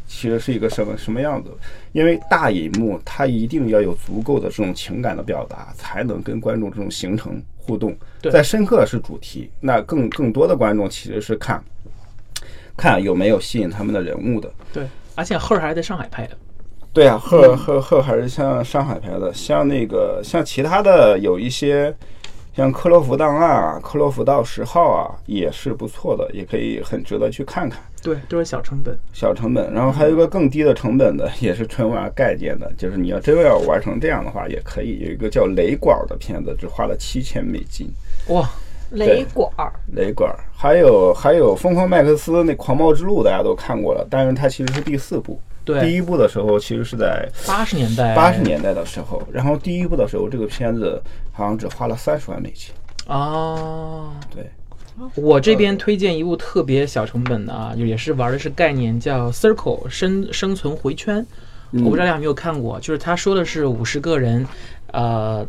[0.08, 1.50] 其实是一个什么什么样子？
[1.92, 7.94] 因为大银幕它一定要有足够的这种情感的表达，才能跟观众这种形成互动。
[8.20, 11.62] 对再深刻的是主题，那更更多的观众其实是看
[12.76, 14.50] 看有没有吸引他们的人物的。
[14.72, 16.36] 对，而且赫尔还在上海拍的。
[16.90, 21.94] 对啊，赫赫赫还是像上海拍的，像那个像其他的有一些，
[22.58, 27.78] 像克洛弗档案啊、克洛弗道十号啊，也是不错的，也可以很值得去看看。
[28.02, 28.98] 对，都是小成本。
[29.12, 34.98] 小成本，然后还有一个更低的成本的，也是纯玩概念的，就是你要真要玩成这样的话，也可以。
[34.98, 37.86] 有一个叫雷管的片子，只花了七千美金。
[38.26, 38.50] 哇，
[38.90, 45.40] 雷管儿，雷管儿，还有还有《疯狂麦克斯》那《狂暴之路》，大家都看过了，但是它其实是第四部。
[45.64, 50.98] 对第，一部的时候其实是在八十年代，八十年代的时候，然后第一部的时候，这个片子
[51.30, 52.74] 好像只花了三十万美金。
[53.06, 54.18] 啊。
[54.34, 54.50] 对，
[55.14, 61.24] 我这边推荐一部特别小成本的啊，也是玩的是概念，叫 Circle 生生存回圈。
[61.72, 64.46] 嗯我不知道大家有没有看过，就是他说的是五十个人，
[64.92, 65.46] 呃，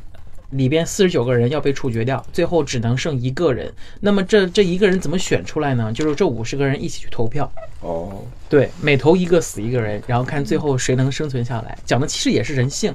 [0.52, 3.72] 里边四十九个人要被处决掉，最后只能剩一个人。
[4.00, 5.92] 那么这这一个人怎么选出来呢？
[5.94, 11.78] 就是这五十个人一起去投票，哦，对，每投一个死一个人，然后看最后谁能生存下来。
[11.86, 12.94] 讲的其实也是人性。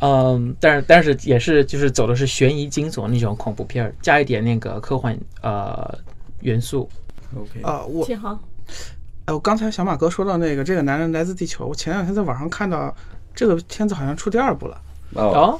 [0.00, 5.96] 嗯，但是但是也是就是走的是悬疑惊悚那种恐怖片儿，加一点那个科幻呃
[6.40, 6.86] 元素。
[7.34, 8.38] OK，啊，我七号，
[9.24, 12.94] 哎，我刚才小马哥说到那个这个男人来自地球，我前两天在网上看到
[13.34, 14.78] 这个片子好像出第二部了。
[15.14, 15.58] 哦，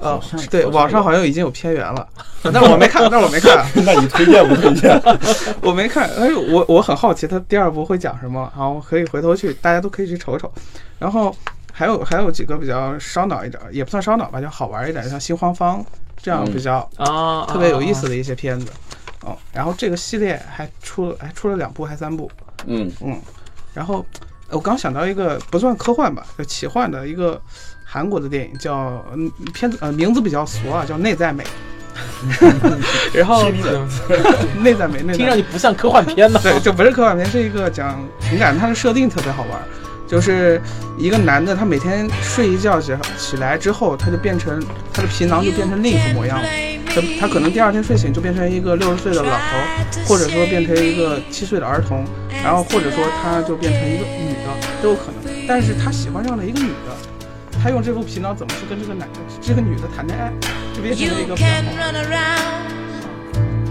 [0.00, 2.06] 哦，哦好像，对，网上好像已经有片源了，
[2.42, 5.00] 但是我没看，但是我没看， 那你推荐不推荐？
[5.62, 6.08] 我没看。
[6.10, 10.50] 哎，我我很好奇他第二部会讲什么，然后可以回头去，大家都可以去瞅瞅。
[10.98, 11.34] 然后
[11.72, 15.80] 还有还有几个比较烧脑一点，也不算烧脑吧，就好玩一点，像《新慌方》
[16.22, 18.16] 这样嗯比较啊，特别有意思的。
[18.16, 18.66] 一些片子。
[19.22, 22.30] 哦，然后这个系列还出了还出了两部还三部，
[22.66, 23.20] 嗯，嗯，
[23.74, 27.40] 然后呃我刚想到一个不算科幻吧，叫奇幻的一个
[27.84, 31.44] 韩国的电影叫嗯片子呃名字比较俗啊，叫《内在美
[33.12, 33.48] 然后
[34.60, 36.38] 内在美，内在美听上去不像科幻片呢。
[36.42, 39.60] 对，就不是科幻片，是一个讲情感，它的设定特别好玩，
[40.06, 40.60] 就是
[40.98, 46.48] 一个男的，他每天睡一觉起起来之后，他就变成他的皮囊就变成另一副模样了。
[47.18, 49.56] 他可能第二天睡醒就变成一个六十岁的老头，
[50.06, 52.04] 或者说变成一个七岁的儿童，
[52.42, 54.48] 然后或者说他就变成一个女的
[54.82, 55.32] 都有可能。
[55.46, 56.96] 但是他喜欢上了一个女的，
[57.62, 60.32] 他用这副皮囊怎么去跟这个男的这个女的谈恋爱，
[60.74, 62.22] 就变成了一个比较好玩儿。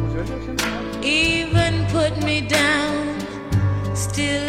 [0.01, 0.69] 我觉得这个片子还
[1.01, 2.93] even put me down.
[3.95, 4.45] Still